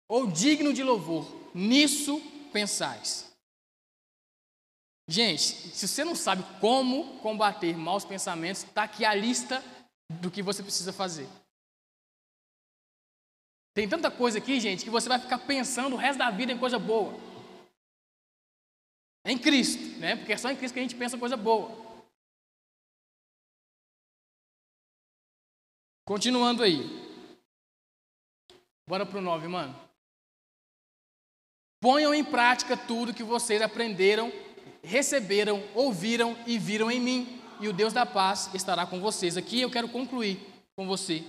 ou 0.07 0.27
digno 0.27 0.71
de 0.71 0.83
louvor, 0.83 1.25
nisso 1.55 2.21
pensais. 2.53 3.35
Gente, 5.09 5.41
se 5.41 5.87
você 5.87 6.03
não 6.03 6.15
sabe 6.15 6.43
como 6.61 7.19
combater 7.19 7.75
maus 7.75 8.05
pensamentos, 8.05 8.63
está 8.63 8.83
aqui 8.83 9.03
a 9.03 9.13
lista 9.15 9.63
do 10.21 10.29
que 10.29 10.43
você 10.43 10.61
precisa 10.61 10.93
fazer. 10.93 11.27
Tem 13.73 13.89
tanta 13.89 14.11
coisa 14.11 14.37
aqui, 14.37 14.59
gente, 14.59 14.83
que 14.83 14.89
você 14.89 15.09
vai 15.09 15.19
ficar 15.19 15.39
pensando 15.39 15.95
o 15.95 15.99
resto 15.99 16.19
da 16.19 16.29
vida 16.29 16.51
em 16.51 16.59
coisa 16.59 16.77
boa. 16.77 17.13
Em 19.25 19.37
Cristo, 19.37 19.99
né? 19.99 20.15
Porque 20.15 20.33
é 20.33 20.37
só 20.37 20.51
em 20.51 20.55
Cristo 20.55 20.73
que 20.73 20.79
a 20.79 20.83
gente 20.83 20.95
pensa 20.95 21.17
coisa 21.17 21.35
boa. 21.35 21.69
Continuando 26.05 26.63
aí. 26.63 27.06
Bora 28.87 29.05
pro 29.05 29.21
9, 29.21 29.47
mano. 29.49 29.75
Ponham 31.81 32.13
em 32.13 32.23
prática 32.23 32.77
tudo 32.77 33.13
que 33.13 33.23
vocês 33.23 33.61
aprenderam, 33.61 34.31
receberam, 34.81 35.61
ouviram 35.75 36.37
e 36.47 36.57
viram 36.57 36.89
em 36.89 36.99
mim, 36.99 37.41
e 37.59 37.67
o 37.67 37.73
Deus 37.73 37.91
da 37.91 38.05
paz 38.05 38.49
estará 38.53 38.85
com 38.85 38.99
vocês. 39.01 39.35
Aqui 39.35 39.61
eu 39.61 39.69
quero 39.69 39.89
concluir 39.89 40.39
com 40.75 40.87
você. 40.87 41.23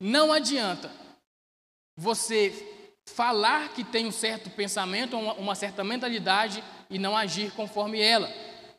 Não 0.00 0.32
adianta 0.32 0.90
você 1.96 2.52
falar 3.06 3.70
que 3.70 3.82
tem 3.82 4.06
um 4.06 4.12
certo 4.12 4.48
pensamento, 4.50 5.18
uma, 5.18 5.32
uma 5.34 5.54
certa 5.54 5.82
mentalidade 5.82 6.62
e 6.88 6.98
não 6.98 7.16
agir 7.16 7.50
conforme 7.52 8.00
ela. 8.00 8.32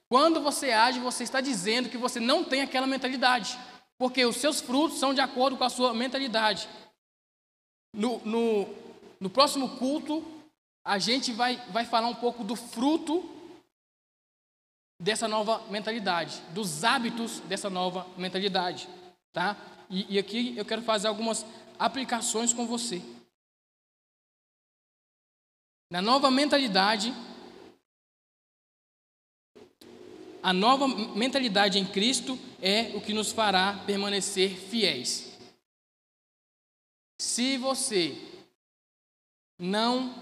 Quando 0.07 0.41
você 0.41 0.71
age, 0.71 0.99
você 0.99 1.23
está 1.23 1.41
dizendo 1.41 1.89
que 1.89 1.97
você 1.97 2.19
não 2.19 2.43
tem 2.43 2.61
aquela 2.61 2.87
mentalidade, 2.87 3.59
porque 3.97 4.25
os 4.25 4.37
seus 4.37 4.61
frutos 4.61 4.99
são 4.99 5.13
de 5.13 5.21
acordo 5.21 5.57
com 5.57 5.65
a 5.65 5.69
sua 5.69 5.93
mentalidade. 5.93 6.67
No, 7.93 8.19
no, 8.19 8.67
no 9.19 9.29
próximo 9.29 9.77
culto, 9.77 10.23
a 10.85 10.97
gente 10.97 11.31
vai, 11.31 11.57
vai 11.71 11.85
falar 11.85 12.07
um 12.07 12.15
pouco 12.15 12.43
do 12.43 12.55
fruto 12.55 13.23
dessa 15.01 15.27
nova 15.27 15.65
mentalidade, 15.69 16.41
dos 16.53 16.83
hábitos 16.83 17.39
dessa 17.41 17.69
nova 17.69 18.05
mentalidade, 18.17 18.89
tá? 19.31 19.55
E, 19.89 20.15
e 20.15 20.19
aqui 20.19 20.57
eu 20.57 20.65
quero 20.65 20.81
fazer 20.81 21.07
algumas 21.07 21.45
aplicações 21.77 22.53
com 22.53 22.67
você. 22.67 23.01
Na 25.91 26.01
nova 26.01 26.29
mentalidade, 26.29 27.13
a 30.43 30.53
nova 30.53 30.87
mentalidade 30.87 31.79
em 31.79 31.85
Cristo 31.85 32.37
é 32.61 32.91
o 32.95 33.01
que 33.01 33.13
nos 33.13 33.31
fará 33.31 33.73
permanecer 33.85 34.55
fiéis. 34.57 35.28
Se 37.19 37.57
você 37.57 38.17
não 39.59 40.15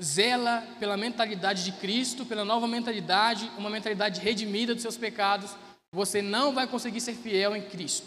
zela 0.00 0.62
pela 0.78 0.96
mentalidade 0.96 1.64
de 1.64 1.72
Cristo, 1.72 2.24
pela 2.24 2.46
nova 2.46 2.66
mentalidade, 2.66 3.50
uma 3.58 3.68
mentalidade 3.68 4.20
redimida 4.20 4.74
dos 4.74 4.82
seus 4.82 4.96
pecados, 4.96 5.54
você 5.92 6.22
não 6.22 6.54
vai 6.54 6.66
conseguir 6.66 7.02
ser 7.02 7.14
fiel 7.14 7.54
em 7.54 7.68
Cristo. 7.68 8.06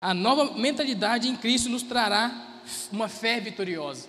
A 0.00 0.14
nova 0.14 0.56
mentalidade 0.56 1.28
em 1.28 1.36
Cristo 1.36 1.68
nos 1.68 1.82
trará 1.82 2.62
uma 2.92 3.08
fé 3.08 3.40
vitoriosa. 3.40 4.08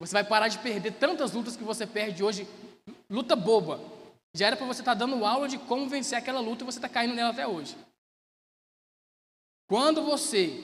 Você 0.00 0.12
vai 0.12 0.24
parar 0.24 0.48
de 0.48 0.58
perder 0.58 0.94
tantas 0.94 1.32
lutas 1.32 1.56
que 1.56 1.64
você 1.64 1.86
perde 1.86 2.22
hoje, 2.22 2.46
luta 3.08 3.34
boba. 3.34 3.80
Já 4.34 4.48
era 4.48 4.56
para 4.56 4.66
você 4.66 4.82
estar 4.82 4.92
tá 4.92 4.98
dando 4.98 5.24
aula 5.24 5.48
de 5.48 5.56
como 5.56 5.88
vencer 5.88 6.18
aquela 6.18 6.40
luta 6.40 6.62
e 6.62 6.66
você 6.66 6.78
está 6.78 6.88
caindo 6.88 7.14
nela 7.14 7.30
até 7.30 7.46
hoje. 7.46 7.76
Quando 9.66 10.02
você 10.02 10.63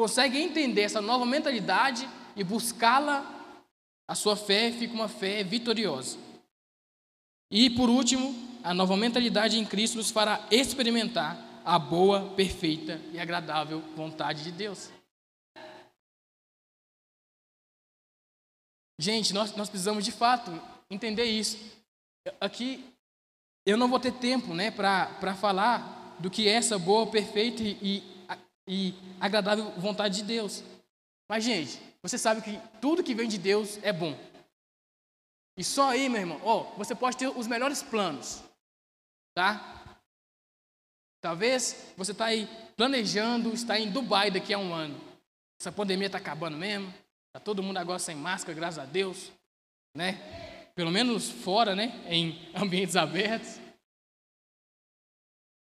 consegue 0.00 0.38
entender 0.38 0.80
essa 0.80 1.02
nova 1.02 1.26
mentalidade 1.26 2.08
e 2.34 2.42
buscá-la, 2.42 3.22
a 4.08 4.14
sua 4.14 4.34
fé 4.34 4.72
fica 4.72 4.94
uma 4.94 5.08
fé 5.08 5.44
vitoriosa. 5.44 6.16
E 7.50 7.68
por 7.68 7.90
último, 7.90 8.34
a 8.64 8.72
nova 8.72 8.96
mentalidade 8.96 9.58
em 9.58 9.66
Cristo 9.66 9.98
nos 9.98 10.10
fará 10.10 10.48
experimentar 10.50 11.36
a 11.66 11.78
boa, 11.78 12.30
perfeita 12.34 12.98
e 13.12 13.20
agradável 13.20 13.82
vontade 13.94 14.42
de 14.42 14.50
Deus. 14.52 14.90
Gente, 18.98 19.34
nós, 19.34 19.54
nós 19.54 19.68
precisamos 19.68 20.02
de 20.02 20.12
fato 20.12 20.50
entender 20.88 21.24
isso. 21.24 21.58
Aqui 22.40 22.90
eu 23.66 23.76
não 23.76 23.86
vou 23.86 24.00
ter 24.00 24.12
tempo 24.12 24.54
né, 24.54 24.70
para 24.70 25.34
falar 25.34 26.16
do 26.18 26.30
que 26.30 26.48
é 26.48 26.52
essa 26.52 26.78
boa, 26.78 27.06
perfeita 27.06 27.62
e, 27.62 28.02
e 28.72 28.94
agradável 29.18 29.72
vontade 29.72 30.18
de 30.18 30.22
Deus. 30.22 30.62
Mas, 31.28 31.42
gente, 31.42 31.82
você 32.00 32.16
sabe 32.16 32.40
que 32.40 32.56
tudo 32.80 33.02
que 33.02 33.16
vem 33.16 33.28
de 33.28 33.36
Deus 33.36 33.80
é 33.82 33.92
bom. 33.92 34.16
E 35.56 35.64
só 35.64 35.90
aí, 35.90 36.08
meu 36.08 36.20
irmão, 36.20 36.40
ó, 36.44 36.62
você 36.76 36.94
pode 36.94 37.16
ter 37.16 37.26
os 37.26 37.48
melhores 37.48 37.82
planos, 37.82 38.44
tá? 39.34 39.98
Talvez 41.20 41.92
você 41.96 42.12
está 42.12 42.26
aí 42.26 42.48
planejando 42.76 43.52
estar 43.52 43.78
em 43.78 43.90
Dubai 43.90 44.30
daqui 44.30 44.54
a 44.54 44.58
um 44.58 44.72
ano. 44.72 44.98
Essa 45.60 45.72
pandemia 45.72 46.06
está 46.06 46.18
acabando 46.18 46.56
mesmo. 46.56 46.94
Está 47.26 47.40
todo 47.40 47.64
mundo 47.64 47.76
agora 47.76 47.98
sem 47.98 48.14
máscara, 48.14 48.54
graças 48.54 48.78
a 48.78 48.84
Deus. 48.86 49.32
Né? 49.96 50.12
Pelo 50.76 50.92
menos 50.92 51.28
fora, 51.28 51.74
né? 51.74 52.00
em 52.08 52.38
ambientes 52.54 52.94
abertos. 52.94 53.59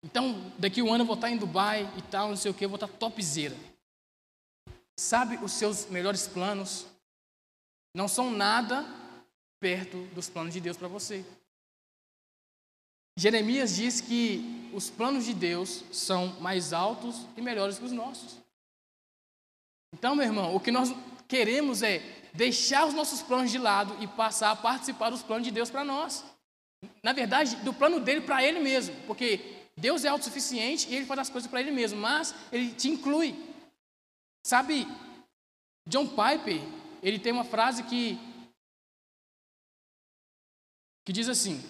Então, 0.03 0.53
daqui 0.59 0.83
um 0.83 0.93
ano 0.93 1.03
eu 1.03 1.07
vou 1.07 1.15
estar 1.15 1.31
em 1.31 1.37
Dubai 1.37 1.91
e 1.97 2.03
tal, 2.03 2.29
não 2.29 2.37
sei 2.37 2.51
o 2.51 2.55
que, 2.55 2.65
eu 2.65 2.69
vou 2.69 2.77
estar 2.77 2.89
topzera. 2.89 3.57
Sabe 4.99 5.37
os 5.43 5.53
seus 5.53 5.87
melhores 5.87 6.27
planos? 6.27 6.87
Não 7.95 8.09
são 8.09 8.31
nada 8.31 8.85
perto 9.59 9.99
dos 10.15 10.29
planos 10.29 10.55
de 10.55 10.61
Deus 10.61 10.77
para 10.77 10.89
você. 10.89 11.25
Jeremias 13.17 13.77
diz 13.77 14.01
que 14.01 14.71
os 14.73 14.89
planos 14.89 15.27
de 15.27 15.35
Deus 15.35 15.85
são 15.93 16.41
mais 16.41 16.73
altos 16.73 17.27
e 17.37 17.43
melhores 17.43 17.79
que 17.79 17.85
os 17.85 17.93
nossos. 17.93 18.39
Então, 19.93 20.15
meu 20.15 20.25
irmão, 20.25 20.55
o 20.55 20.61
que 20.61 20.71
nós 20.71 20.95
queremos 21.29 21.83
é 21.83 21.99
deixar 22.33 22.87
os 22.87 22.95
nossos 22.95 23.21
planos 23.21 23.51
de 23.51 23.59
lado 23.59 23.97
e 24.03 24.07
passar 24.07 24.53
a 24.53 24.57
participar 24.57 25.11
dos 25.11 25.23
planos 25.23 25.47
de 25.47 25.53
Deus 25.53 25.71
para 25.71 25.85
nós. 25.85 26.25
Na 27.03 27.13
verdade, 27.13 27.57
do 27.57 27.75
plano 27.75 28.01
dele 28.01 28.23
para 28.23 28.43
ele 28.43 28.61
mesmo, 28.61 28.95
porque 29.07 29.60
Deus 29.81 30.05
é 30.05 30.09
autossuficiente 30.09 30.89
e 30.89 30.95
ele 30.95 31.07
faz 31.07 31.21
as 31.21 31.31
coisas 31.31 31.51
para 31.51 31.61
ele 31.61 31.71
mesmo, 31.71 31.99
mas 31.99 32.35
ele 32.53 32.73
te 32.73 32.89
inclui. 32.89 33.35
Sabe, 34.47 34.87
John 35.89 36.07
Piper, 36.07 36.61
ele 37.03 37.19
tem 37.19 37.33
uma 37.33 37.45
frase 37.45 37.83
que 37.85 38.19
que 41.05 41.13
diz 41.13 41.29
assim: 41.29 41.61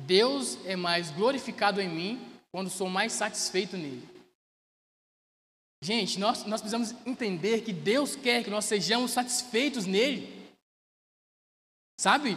Deus 0.00 0.64
é 0.64 0.76
mais 0.76 1.10
glorificado 1.10 1.80
em 1.80 1.88
mim 1.88 2.40
quando 2.52 2.70
sou 2.70 2.88
mais 2.88 3.12
satisfeito 3.12 3.76
nele. 3.76 4.08
Gente, 5.82 6.18
nós, 6.18 6.44
nós 6.44 6.60
precisamos 6.60 6.92
entender 7.06 7.62
que 7.62 7.72
Deus 7.72 8.16
quer 8.16 8.42
que 8.42 8.50
nós 8.50 8.64
sejamos 8.64 9.10
satisfeitos 9.10 9.84
nele. 9.86 10.50
Sabe? 12.00 12.36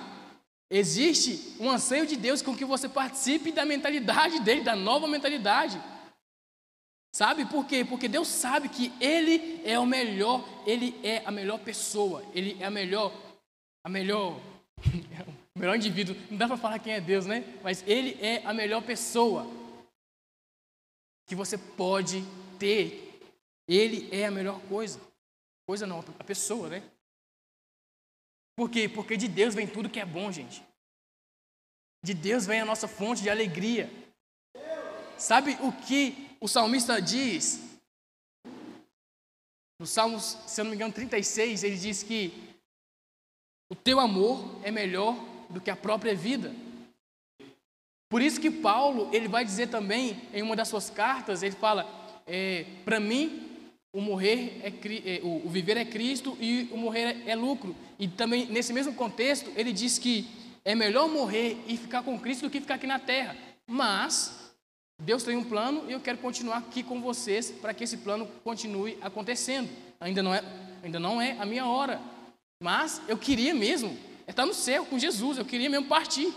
Existe 0.69 1.55
um 1.59 1.69
anseio 1.69 2.05
de 2.05 2.15
Deus 2.15 2.41
com 2.41 2.55
que 2.55 2.65
você 2.65 2.87
participe 2.87 3.51
da 3.51 3.65
mentalidade 3.65 4.39
dele, 4.39 4.61
da 4.61 4.75
nova 4.75 5.07
mentalidade. 5.07 5.81
Sabe 7.11 7.45
por 7.45 7.65
quê? 7.65 7.83
Porque 7.83 8.07
Deus 8.07 8.27
sabe 8.27 8.69
que 8.69 8.93
Ele 9.01 9.61
é 9.65 9.79
o 9.79 9.85
melhor, 9.85 10.47
Ele 10.65 10.95
é 11.03 11.23
a 11.25 11.31
melhor 11.31 11.59
pessoa, 11.59 12.23
Ele 12.35 12.55
é 12.59 12.65
a 12.65 12.69
melhor, 12.69 13.11
a 13.83 13.89
melhor, 13.89 14.39
o 15.55 15.57
melhor 15.59 15.75
indivíduo. 15.75 16.15
Não 16.29 16.37
dá 16.37 16.47
para 16.47 16.57
falar 16.57 16.79
quem 16.79 16.93
é 16.93 17.01
Deus, 17.01 17.25
né? 17.25 17.43
Mas 17.63 17.83
Ele 17.87 18.17
é 18.21 18.43
a 18.45 18.53
melhor 18.53 18.83
pessoa 18.83 19.47
que 21.25 21.35
você 21.35 21.57
pode 21.57 22.23
ter 22.59 23.09
ele 23.69 24.09
é 24.11 24.25
a 24.25 24.31
melhor 24.31 24.59
coisa. 24.61 24.99
Coisa 25.67 25.85
não, 25.85 26.03
a 26.17 26.23
pessoa, 26.23 26.67
né? 26.67 26.83
Por 28.59 28.69
quê? 28.69 28.89
Porque 28.89 29.15
de 29.15 29.29
Deus 29.29 29.55
vem 29.55 29.65
tudo 29.65 29.89
que 29.89 30.01
é 30.01 30.05
bom, 30.05 30.29
gente. 30.29 30.61
De 32.03 32.13
Deus 32.13 32.45
vem 32.45 32.59
a 32.59 32.65
nossa 32.65 32.89
fonte 32.89 33.21
de 33.21 33.29
alegria. 33.29 33.89
Sabe 35.17 35.57
o 35.61 35.71
que 35.71 36.35
o 36.41 36.45
salmista 36.45 37.01
diz? 37.01 37.61
No 39.79 39.87
Salmos, 39.87 40.37
se 40.45 40.59
eu 40.59 40.65
não 40.65 40.71
me 40.71 40.75
engano, 40.75 40.91
36, 40.91 41.63
ele 41.63 41.77
diz 41.77 42.03
que 42.03 42.33
o 43.71 43.75
teu 43.75 43.97
amor 43.97 44.59
é 44.61 44.71
melhor 44.71 45.15
do 45.49 45.61
que 45.61 45.69
a 45.69 45.75
própria 45.77 46.13
vida. 46.13 46.53
Por 48.09 48.21
isso 48.21 48.41
que 48.41 48.51
Paulo, 48.51 49.09
ele 49.15 49.29
vai 49.29 49.45
dizer 49.45 49.69
também, 49.69 50.21
em 50.33 50.41
uma 50.41 50.57
das 50.57 50.67
suas 50.67 50.89
cartas, 50.89 51.43
ele 51.43 51.55
fala, 51.55 51.87
é, 52.27 52.65
para 52.83 52.99
mim, 52.99 53.48
o 53.91 54.01
morrer 54.01 54.61
é, 54.63 54.67
é 54.67 55.21
o, 55.23 55.49
viver 55.49 55.77
é 55.77 55.85
Cristo 55.85 56.37
e 56.39 56.69
o 56.71 56.77
morrer 56.77 57.23
é, 57.25 57.31
é 57.31 57.35
lucro. 57.35 57.75
E 57.97 58.07
também 58.07 58.45
nesse 58.45 58.71
mesmo 58.71 58.93
contexto 58.93 59.51
ele 59.55 59.73
diz 59.73 59.97
que 59.97 60.27
é 60.63 60.75
melhor 60.75 61.09
morrer 61.09 61.57
e 61.67 61.77
ficar 61.77 62.03
com 62.03 62.19
Cristo 62.19 62.41
do 62.41 62.49
que 62.49 62.61
ficar 62.61 62.75
aqui 62.75 62.87
na 62.87 62.99
terra. 62.99 63.35
Mas 63.67 64.53
Deus 65.01 65.23
tem 65.23 65.37
um 65.37 65.43
plano 65.43 65.85
e 65.89 65.93
eu 65.93 65.99
quero 65.99 66.17
continuar 66.17 66.57
aqui 66.57 66.83
com 66.83 67.01
vocês 67.01 67.49
para 67.49 67.73
que 67.73 67.83
esse 67.83 67.97
plano 67.97 68.27
continue 68.43 68.97
acontecendo. 69.01 69.69
Ainda 69.99 70.21
não 70.21 70.33
é, 70.33 70.43
ainda 70.83 70.99
não 70.99 71.21
é 71.21 71.37
a 71.39 71.45
minha 71.45 71.65
hora, 71.65 72.01
mas 72.61 73.01
eu 73.07 73.17
queria 73.17 73.53
mesmo 73.53 73.97
estar 74.27 74.45
no 74.45 74.53
céu 74.53 74.85
com 74.85 74.99
Jesus. 74.99 75.37
Eu 75.37 75.45
queria 75.45 75.69
mesmo 75.69 75.87
partir. 75.87 76.33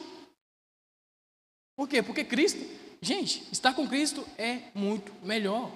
Por 1.77 1.89
quê? 1.89 2.03
Porque 2.03 2.23
Cristo, 2.23 2.61
gente, 3.01 3.43
estar 3.51 3.75
com 3.75 3.89
Cristo 3.89 4.27
é 4.39 4.61
muito 4.75 5.13
melhor. 5.25 5.71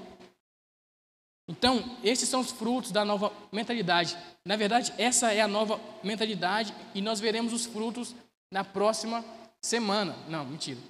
Então, 1.49 1.97
esses 2.03 2.29
são 2.29 2.41
os 2.41 2.51
frutos 2.51 2.91
da 2.91 3.05
nova 3.05 3.33
mentalidade. 3.53 4.17
Na 4.45 4.57
verdade, 4.57 4.93
essa 4.99 5.33
é 5.33 5.41
a 5.41 5.47
nova 5.47 5.81
mentalidade 6.03 6.75
e 6.95 7.01
nós 7.01 7.21
veremos 7.21 7.53
os 7.53 7.67
frutos 7.67 8.15
na 8.51 8.65
próxima 8.65 9.25
semana. 9.61 10.17
Não, 10.29 10.45
mentira. 10.45 10.81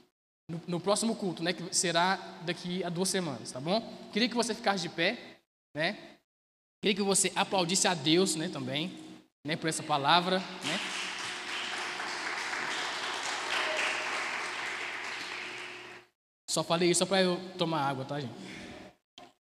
No, 0.48 0.62
no, 0.66 0.80
próximo 0.80 1.14
culto, 1.14 1.42
né, 1.42 1.52
que 1.52 1.74
será 1.74 2.16
daqui 2.42 2.82
a 2.84 2.88
duas 2.88 3.08
semanas, 3.08 3.50
tá 3.50 3.60
bom? 3.60 3.82
Queria 4.12 4.28
que 4.28 4.34
você 4.34 4.54
ficasse 4.54 4.82
de 4.82 4.88
pé, 4.88 5.18
né? 5.74 5.98
Queria 6.80 6.94
que 6.94 7.02
você 7.02 7.32
aplaudisse 7.34 7.88
a 7.88 7.94
Deus, 7.94 8.36
né, 8.36 8.48
também, 8.48 8.96
né, 9.44 9.56
por 9.56 9.68
essa 9.68 9.82
palavra, 9.82 10.38
né? 10.38 10.80
Só 16.48 16.62
falei 16.62 16.90
isso 16.90 17.00
só 17.00 17.06
para 17.06 17.22
eu 17.22 17.40
tomar 17.58 17.80
água, 17.80 18.04
tá, 18.04 18.20
gente? 18.20 18.32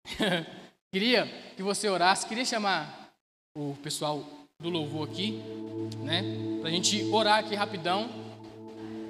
Queria 0.95 1.27
que 1.57 1.61
você 1.61 1.89
orasse, 1.89 2.25
queria 2.25 2.45
chamar 2.45 3.11
o 3.59 3.75
pessoal 3.83 4.25
do 4.61 4.71
louvor 4.71 5.09
aqui, 5.09 5.43
né? 6.05 6.23
Para 6.61 6.69
a 6.69 6.73
gente 6.73 7.03
orar 7.11 7.41
aqui 7.41 7.57
rapidão, 7.57 8.09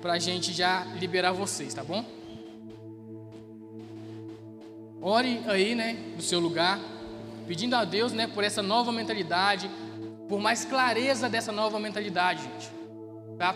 para 0.00 0.14
a 0.14 0.18
gente 0.18 0.50
já 0.50 0.82
liberar 0.98 1.32
vocês, 1.32 1.74
tá 1.74 1.84
bom? 1.84 2.02
Ore 5.02 5.42
aí, 5.46 5.74
né, 5.74 5.92
no 6.16 6.22
seu 6.22 6.40
lugar, 6.40 6.80
pedindo 7.46 7.76
a 7.76 7.84
Deus, 7.84 8.14
né, 8.14 8.28
por 8.28 8.42
essa 8.42 8.62
nova 8.62 8.90
mentalidade, 8.90 9.70
por 10.26 10.40
mais 10.40 10.64
clareza 10.64 11.28
dessa 11.28 11.52
nova 11.52 11.78
mentalidade, 11.78 12.44
gente. 12.44 12.70
Tá? 13.36 13.54